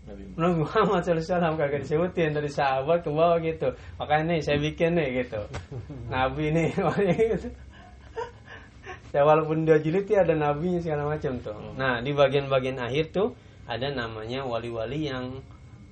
Nabi 0.10 0.65
Muhammad. 0.65 1.02
SAW 1.06 1.54
kagak 1.54 1.86
disebutin 1.86 2.34
dari 2.34 2.50
sahabat 2.50 3.06
ke 3.06 3.10
bawah 3.13 3.38
gitu. 3.45 3.69
Makanya 4.02 4.24
nih 4.34 4.39
saya 4.41 4.58
bikin 4.58 4.98
nih 4.98 5.08
gitu. 5.22 5.41
Nabi 6.13 6.50
nih 6.50 6.67
gitu. 7.38 7.50
Ya 9.10 9.26
walaupun 9.26 9.65
dia 9.65 9.82
jilid 9.82 10.06
ya 10.06 10.22
ada 10.22 10.38
nabinya 10.38 10.82
segala 10.82 11.10
macam 11.10 11.38
tuh. 11.41 11.58
Nah 11.78 12.02
di 12.02 12.13
bagian-bagian 12.13 12.78
akhir 12.78 13.10
tuh 13.10 13.34
ada 13.65 13.89
namanya 13.89 14.45
wali-wali 14.45 15.10
yang 15.10 15.41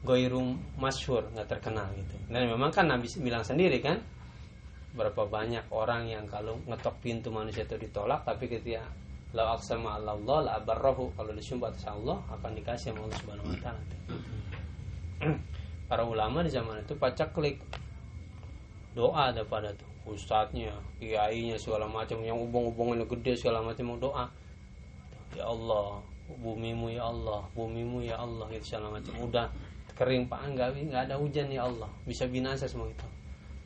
goirum 0.05 0.57
masyhur 0.77 1.25
nggak 1.33 1.49
terkenal 1.49 1.89
gitu. 1.97 2.13
Dan 2.29 2.49
memang 2.49 2.69
kan 2.69 2.85
Nabi 2.85 3.09
bilang 3.21 3.41
sendiri 3.41 3.81
kan 3.81 3.97
berapa 4.97 5.29
banyak 5.29 5.69
orang 5.69 6.09
yang 6.09 6.25
kalau 6.25 6.57
ngetok 6.65 6.97
pintu 7.05 7.29
manusia 7.29 7.65
itu 7.69 7.77
ditolak 7.77 8.25
tapi 8.25 8.49
ketika 8.49 8.81
la 9.35 9.59
aqsama 9.59 9.99
ala 9.99 10.15
Allah 10.15 10.37
la 10.47 10.51
abarrahu 10.63 11.11
kalau 11.19 11.35
disumpah 11.35 11.67
atas 11.75 11.83
Allah 11.91 12.23
akan 12.31 12.51
dikasih 12.55 12.95
sama 12.95 13.03
Allah 13.03 13.17
Subhanahu 13.19 13.47
wa 13.51 13.57
taala. 13.59 13.83
Para 15.87 16.03
ulama 16.07 16.43
di 16.43 16.51
zaman 16.51 16.83
itu 16.83 16.95
pacak 16.95 17.35
klik 17.35 17.59
doa 18.95 19.31
ada 19.31 19.43
pada 19.43 19.71
tuh 19.75 19.87
ustadznya, 20.07 20.71
kiainya 21.03 21.59
segala 21.59 21.83
macam 21.85 22.23
yang 22.23 22.39
hubung-hubungannya 22.39 23.03
gede 23.03 23.35
segala 23.35 23.59
macam 23.59 23.99
doa. 23.99 24.31
Ya 25.35 25.43
Allah, 25.43 25.99
bumimu 26.31 26.87
ya 26.95 27.11
Allah, 27.11 27.43
bumimu 27.51 27.99
ya 28.07 28.15
Allah 28.15 28.47
gitu 28.55 28.75
segala 28.75 28.95
macam. 28.95 29.11
Udah 29.19 29.51
kering 29.99 30.31
pak 30.31 30.39
enggak 30.47 30.71
enggak 30.79 31.03
ada 31.11 31.15
hujan 31.19 31.51
ya 31.51 31.67
Allah, 31.67 31.91
bisa 32.07 32.23
binasa 32.23 32.63
semua 32.71 32.87
itu. 32.87 33.03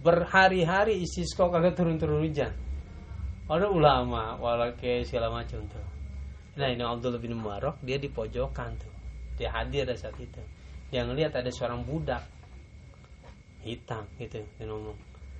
Berhari-hari 0.01 1.05
istisqa 1.05 1.45
kagak 1.53 1.77
turun-turun 1.77 2.25
hujan 2.25 2.49
ada 3.51 3.67
ulama 3.67 4.39
walake 4.39 5.03
segala 5.03 5.27
macam 5.27 5.59
tuh 5.67 5.87
nah 6.55 6.71
ini 6.71 6.83
Abdullah 6.83 7.19
bin 7.19 7.35
Mubarak 7.35 7.83
dia 7.83 7.99
di 7.99 8.07
pojokan 8.07 8.75
tuh 8.79 8.91
dia 9.41 9.49
hadir 9.49 9.89
pada 9.89 9.97
saat 9.97 10.13
itu. 10.21 10.41
Dia 10.93 11.01
ngelihat 11.01 11.33
ada 11.33 11.49
seorang 11.49 11.81
budak 11.81 12.21
hitam 13.65 14.05
gitu 14.21 14.37
dia 14.37 14.65
ngomong. 14.69 14.97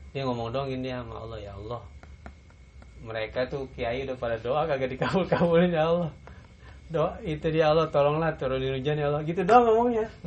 Dia 0.10 0.26
ngomong 0.26 0.50
dong 0.50 0.74
ini 0.74 0.90
sama 0.90 1.22
Allah 1.22 1.38
ya 1.38 1.54
Allah. 1.54 1.86
Mereka 3.06 3.50
tuh 3.54 3.70
kiai 3.78 4.02
udah 4.10 4.18
pada 4.18 4.42
doa 4.42 4.66
kagak 4.66 4.98
dikabul 4.98 5.30
kabulin 5.30 5.70
ya 5.70 5.86
Allah. 5.86 6.12
Doa 6.90 7.22
itu 7.22 7.46
dia 7.54 7.70
Allah 7.70 7.94
tolonglah 7.94 8.34
turunin 8.42 8.82
hujan 8.82 8.98
ya 8.98 9.14
Allah. 9.14 9.22
Gitu 9.22 9.46
doang 9.46 9.70
ngomongnya. 9.70 10.10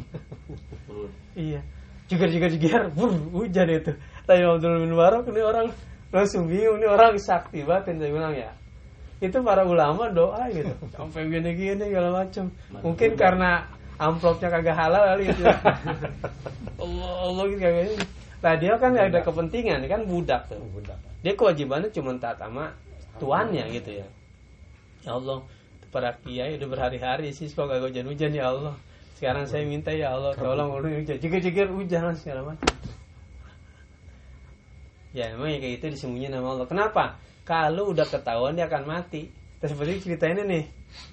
Iya. 1.34 1.58
Juga 2.06 2.30
juga 2.30 2.46
juga 2.46 2.86
hujan 3.34 3.66
itu. 3.66 3.90
Tapi 4.22 4.38
Abdul 4.38 4.86
bin 4.86 4.94
Mubarak 4.94 5.26
ini 5.26 5.42
orang 5.42 5.66
langsung 6.14 6.46
bingung 6.46 6.78
ini 6.78 6.86
orang 6.86 7.18
sakti 7.18 7.66
batin 7.66 7.98
saya 7.98 8.14
bilang 8.14 8.34
ya. 8.38 8.54
Itu 9.18 9.42
para 9.42 9.66
ulama 9.66 10.06
doa 10.14 10.46
gitu. 10.54 10.70
Sampai 10.94 11.26
gini-gini 11.26 11.90
segala 11.90 12.22
macam. 12.22 12.54
Mungkin 12.70 13.18
karena 13.18 13.66
amplopnya 13.98 14.46
kagak 14.54 14.78
halal 14.78 15.02
kali 15.18 15.34
itu. 15.34 15.42
Allah 16.82 17.12
Allah 17.26 17.44
gitu 17.50 17.60
kagak 17.60 17.82
ini. 17.90 17.96
Nah 18.46 18.54
dia 18.54 18.72
kan 18.78 18.92
ada 18.94 19.18
kepentingan 19.18 19.82
kan 19.90 20.00
budak 20.06 20.46
tuh. 20.46 20.62
budak 20.70 20.98
Dia 21.26 21.34
kewajibannya 21.34 21.90
cuma 21.90 22.14
taat 22.22 22.38
sama 22.38 22.70
tuannya 23.18 23.66
gitu 23.74 23.98
ya. 23.98 24.06
Ya 25.02 25.18
Allah, 25.18 25.42
para 25.90 26.14
kiai 26.22 26.54
udah 26.56 26.68
berhari-hari 26.70 27.34
sih 27.34 27.50
kok 27.50 27.66
kagak 27.66 27.90
hujan-hujan 27.90 28.30
ya 28.30 28.54
Allah. 28.54 28.78
Sekarang 29.18 29.50
saya 29.50 29.66
minta 29.66 29.90
ya 29.90 30.14
Allah 30.14 30.38
tolong 30.38 30.78
hujan. 30.78 31.18
Jika-jika 31.18 31.66
hujan 31.74 32.06
lah 32.06 32.14
segala 32.14 32.54
macam. 32.54 32.70
Ya 35.14 35.30
emang 35.30 35.46
ya 35.46 35.62
kayak 35.62 35.74
itu 35.78 35.86
disembunyiin 35.94 36.34
sama 36.34 36.58
Allah. 36.58 36.66
Kenapa? 36.66 37.04
Kalau 37.46 37.94
udah 37.94 38.02
ketahuan 38.02 38.58
dia 38.58 38.66
akan 38.66 38.82
mati. 38.82 39.30
Terus 39.62 39.70
seperti 39.78 40.10
cerita 40.10 40.26
ini 40.26 40.42
nih. 40.42 40.64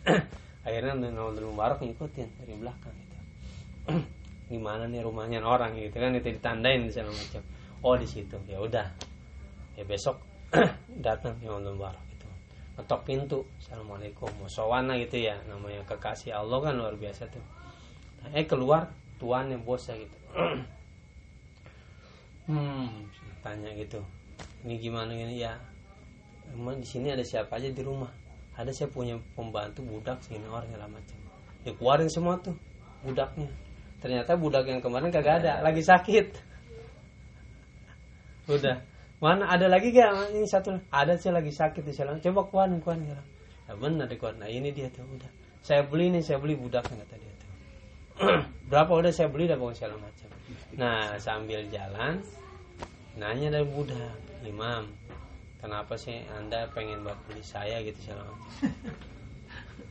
Akhirnya 0.65 0.97
Nabi 0.97 1.45
Mubarak 1.45 1.85
ngikutin 1.85 2.41
dari 2.41 2.53
belakang 2.57 2.93
gitu. 2.97 3.17
Gimana 4.51 4.89
nih 4.89 5.05
rumahnya 5.05 5.45
orang 5.45 5.77
gitu 5.77 6.01
kan 6.01 6.17
itu 6.17 6.33
ditandain 6.33 6.89
di 6.89 6.91
sana 6.91 7.13
macam. 7.13 7.45
Oh 7.85 7.93
di 7.93 8.09
situ. 8.09 8.41
Ya 8.49 8.57
udah. 8.57 8.89
Ya 9.77 9.85
besok 9.85 10.17
datang 11.05 11.37
Nabi 11.37 11.69
Mubarak 11.69 12.01
gitu. 12.09 12.25
Ngetok 12.81 13.01
pintu. 13.05 13.39
Assalamualaikum. 13.61 14.33
Musawana 14.41 14.97
gitu 14.97 15.21
ya. 15.21 15.37
Namanya 15.45 15.85
kekasih 15.85 16.33
Allah 16.33 16.57
kan 16.57 16.73
luar 16.73 16.97
biasa 16.97 17.29
tuh. 17.29 17.45
Eh 18.33 18.49
keluar 18.49 18.89
tuannya 19.21 19.61
bosnya 19.61 20.01
gitu. 20.01 20.17
hmm, 22.49 22.89
tanya 23.41 23.69
gitu. 23.77 24.01
Ini 24.65 24.77
gimana 24.77 25.12
ini 25.13 25.41
ya? 25.41 25.58
Emang 26.54 26.77
di 26.77 26.88
sini 26.88 27.10
ada 27.13 27.25
siapa 27.25 27.58
aja 27.58 27.69
di 27.69 27.82
rumah? 27.82 28.10
Ada 28.58 28.69
saya 28.73 28.89
punya 28.91 29.17
pembantu 29.34 29.82
budak 29.82 30.21
sini 30.25 30.45
orang 30.45 30.67
segala 30.69 30.88
macam. 30.89 31.17
Dikeluarin 31.65 32.10
semua 32.10 32.38
tuh 32.41 32.54
budaknya. 33.01 33.49
Ternyata 34.01 34.34
budak 34.38 34.65
yang 34.65 34.82
kemarin 34.82 35.13
kagak 35.13 35.45
ada, 35.45 35.62
lagi 35.62 35.82
sakit. 35.86 36.27
Udah. 38.49 38.82
Mana 39.21 39.45
ada 39.54 39.69
lagi 39.69 39.93
gak? 39.93 40.34
Ini 40.34 40.49
satu. 40.49 40.73
Ada 40.89 41.13
sih 41.21 41.30
lagi 41.30 41.54
sakit 41.54 41.86
di 41.86 41.93
sana. 41.93 42.17
Coba 42.17 42.41
kuan 42.49 42.82
kuan 42.82 43.06
ya. 43.06 43.21
Ya 43.69 43.77
benar 43.77 44.10
dikuan. 44.10 44.41
Nah 44.41 44.49
ini 44.49 44.73
dia 44.73 44.89
tuh 44.89 45.06
udah. 45.06 45.30
Saya 45.62 45.86
beli 45.86 46.10
nih, 46.10 46.25
saya 46.25 46.41
beli 46.41 46.58
budaknya 46.58 47.06
kata 47.06 47.15
dia 47.21 47.34
tuh. 47.38 47.51
Berapa 48.73 48.91
udah 48.97 49.13
saya 49.13 49.30
beli 49.30 49.45
dah 49.45 49.62
pokoknya 49.62 49.77
segala 49.77 49.95
macam. 50.01 50.30
Nah 50.73 51.21
sambil 51.21 51.62
jalan 51.69 52.25
nanya 53.19 53.52
dari 53.52 53.67
budak, 53.67 54.15
Imam, 54.47 54.88
kenapa 55.60 56.00
sih 56.00 56.24
anda 56.32 56.67
pengen 56.71 57.04
buat 57.04 57.19
beli 57.28 57.43
saya? 57.43 57.84
Gitu 57.84 58.00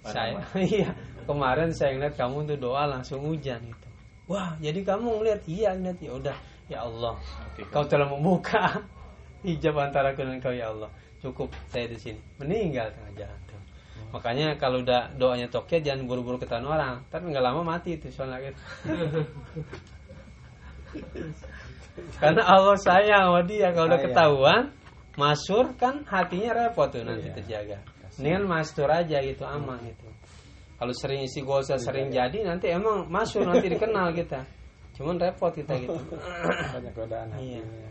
saya 0.00 0.40
iya 0.56 0.96
kemarin 1.28 1.76
saya 1.76 1.92
ngeliat 1.92 2.16
kamu 2.16 2.48
tuh 2.48 2.56
doa 2.56 2.88
langsung 2.88 3.20
hujan 3.28 3.60
gitu. 3.60 3.88
Wah 4.30 4.56
jadi 4.56 4.80
kamu 4.80 5.20
ngeliat? 5.20 5.40
Iya 5.44 5.76
ngeliat. 5.76 5.98
Ya 6.00 6.12
udah 6.16 6.36
ya 6.70 6.78
Allah 6.86 7.14
Oke. 7.52 7.66
kau 7.68 7.84
telah 7.84 8.08
membuka 8.08 8.80
hijab 9.46 9.76
antara 9.76 10.16
aku 10.16 10.24
dan 10.24 10.40
kau 10.40 10.54
ya 10.54 10.72
Allah. 10.72 10.88
Cukup 11.20 11.52
saya 11.68 11.84
di 11.84 12.00
sini. 12.00 12.20
Meninggal 12.40 12.96
tengah 12.96 13.26
jalan 13.26 13.40
tuh 13.44 13.60
makanya 14.10 14.58
kalau 14.58 14.82
udah 14.82 15.14
doanya 15.14 15.46
toke 15.46 15.78
jangan 15.84 16.08
buru-buru 16.08 16.40
ketahuan 16.40 16.66
orang. 16.66 17.04
Tapi 17.12 17.30
nggak 17.30 17.44
lama 17.44 17.62
mati 17.62 18.00
itu 18.00 18.08
soalnya 18.08 18.40
gitu 18.40 18.62
karena 22.18 22.42
Allah 22.44 22.76
sayang 22.78 23.22
sama 23.30 23.42
dia 23.44 23.68
kalau 23.74 23.86
udah 23.90 24.00
ketahuan 24.02 24.62
masur 25.18 25.64
kan 25.76 26.02
hatinya 26.06 26.50
repot 26.54 26.88
tuh 26.88 27.02
nanti 27.02 27.28
Iya. 27.28 27.34
terjaga 27.36 27.78
Mendingan 28.18 28.44
mastur 28.46 28.88
aja 28.90 29.16
gitu 29.22 29.44
aman 29.46 29.78
gitu 29.86 30.06
kalau 30.76 30.92
sering 30.96 31.24
isi 31.24 31.40
gosah 31.40 31.76
sering 31.76 32.08
jadi 32.08 32.44
nanti 32.44 32.68
emang 32.72 33.08
masuk 33.08 33.44
nanti 33.44 33.68
dikenal 33.68 34.12
kita 34.12 34.44
cuman 34.96 35.16
repot 35.16 35.52
kita 35.52 35.72
gitu 35.76 35.96
banyak 36.76 36.92
godaan 36.94 37.28
Iya. 37.36 37.60
hatinya 37.64 37.90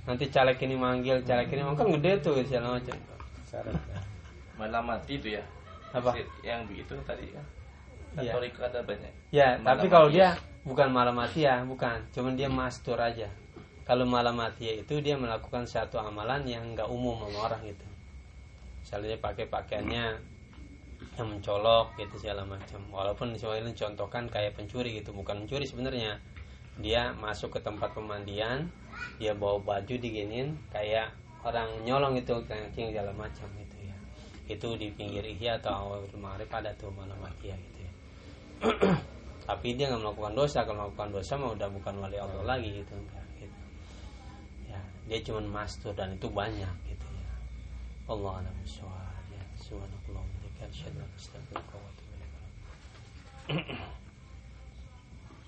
nanti 0.00 0.24
caleg 0.28 0.56
ini 0.60 0.76
manggil 0.76 1.20
caleg 1.22 1.48
ini 1.48 1.62
manggil 1.62 1.80
kan 1.84 1.88
gede 2.00 2.12
tuh 2.24 2.34
segala 2.44 2.80
macam 2.80 2.96
ya. 2.96 3.16
Malah 4.56 4.82
mati 4.84 5.16
itu 5.18 5.28
ya. 5.34 5.44
Apa? 5.90 6.14
Yang 6.44 6.86
itu 6.86 6.94
tadi 7.02 7.26
kan. 7.34 7.44
Iya. 8.20 8.32
Toriko 8.36 8.60
ada 8.62 8.80
banyak. 8.84 9.12
Ya, 9.32 9.56
Malam 9.58 9.66
tapi 9.66 9.86
kalau 9.88 10.06
mati 10.06 10.16
dia 10.20 10.22
ya. 10.22 10.30
Bukan 10.64 10.88
malam 10.92 11.16
mati 11.16 11.48
ya, 11.48 11.64
bukan. 11.64 12.04
Cuman 12.12 12.36
dia 12.36 12.48
mastur 12.52 13.00
aja. 13.00 13.28
Kalau 13.84 14.06
malam 14.06 14.38
mati 14.38 14.70
itu 14.70 15.02
dia 15.02 15.18
melakukan 15.18 15.66
satu 15.66 15.98
amalan 15.98 16.46
yang 16.46 16.76
nggak 16.76 16.86
umum 16.86 17.18
sama 17.26 17.50
orang 17.50 17.62
gitu. 17.66 17.86
Misalnya 18.84 19.18
pakai 19.18 19.50
pakaiannya 19.50 20.04
yang 21.18 21.26
mencolok 21.26 21.96
gitu 21.98 22.22
segala 22.22 22.46
macam. 22.46 22.80
Walaupun 22.92 23.34
sebenarnya 23.34 23.74
contohkan 23.74 24.30
kayak 24.30 24.54
pencuri 24.54 25.00
gitu, 25.00 25.10
bukan 25.10 25.42
mencuri 25.42 25.66
sebenarnya. 25.66 26.20
Dia 26.78 27.12
masuk 27.18 27.58
ke 27.58 27.60
tempat 27.60 27.92
pemandian, 27.92 28.70
dia 29.18 29.34
bawa 29.34 29.58
baju 29.60 29.94
diginin 29.98 30.54
kayak 30.70 31.12
orang 31.42 31.82
nyolong 31.82 32.14
itu 32.20 32.36
kencing 32.46 32.94
segala 32.94 33.10
macam 33.16 33.48
gitu 33.58 33.76
ya. 33.84 33.96
Itu 34.46 34.78
di 34.78 34.92
pinggir 34.94 35.24
ihya 35.24 35.58
atau 35.58 35.72
awal 35.72 36.06
maghrib 36.14 36.48
ada 36.52 36.70
tuh 36.78 36.92
malam 36.94 37.16
mati 37.18 37.50
ya 37.50 37.56
gitu 37.58 37.78
ya. 37.84 37.92
tapi 39.50 39.74
dia 39.74 39.90
nggak 39.90 40.06
melakukan 40.06 40.38
dosa. 40.38 40.62
Kalau 40.62 40.86
melakukan 40.86 41.10
dosa 41.10 41.34
mah 41.34 41.50
udah 41.58 41.68
bukan 41.74 41.94
wali 41.98 42.22
Allah 42.22 42.44
lagi 42.46 42.70
gitu. 42.70 42.94
Gitu. 43.42 43.58
Ya 44.70 44.78
dia 45.10 45.18
cuma 45.26 45.42
mastur 45.42 45.90
dan 45.90 46.14
itu 46.14 46.30
banyak 46.30 46.70
gitu 46.86 47.06
ya. 47.18 47.34
Allah 48.06 48.46
alam 48.46 48.54
ya 48.62 49.42
subhanallah 49.58 50.22
wa 50.22 50.30
bihamdihi. 50.38 50.62
Asyhadu 50.70 51.02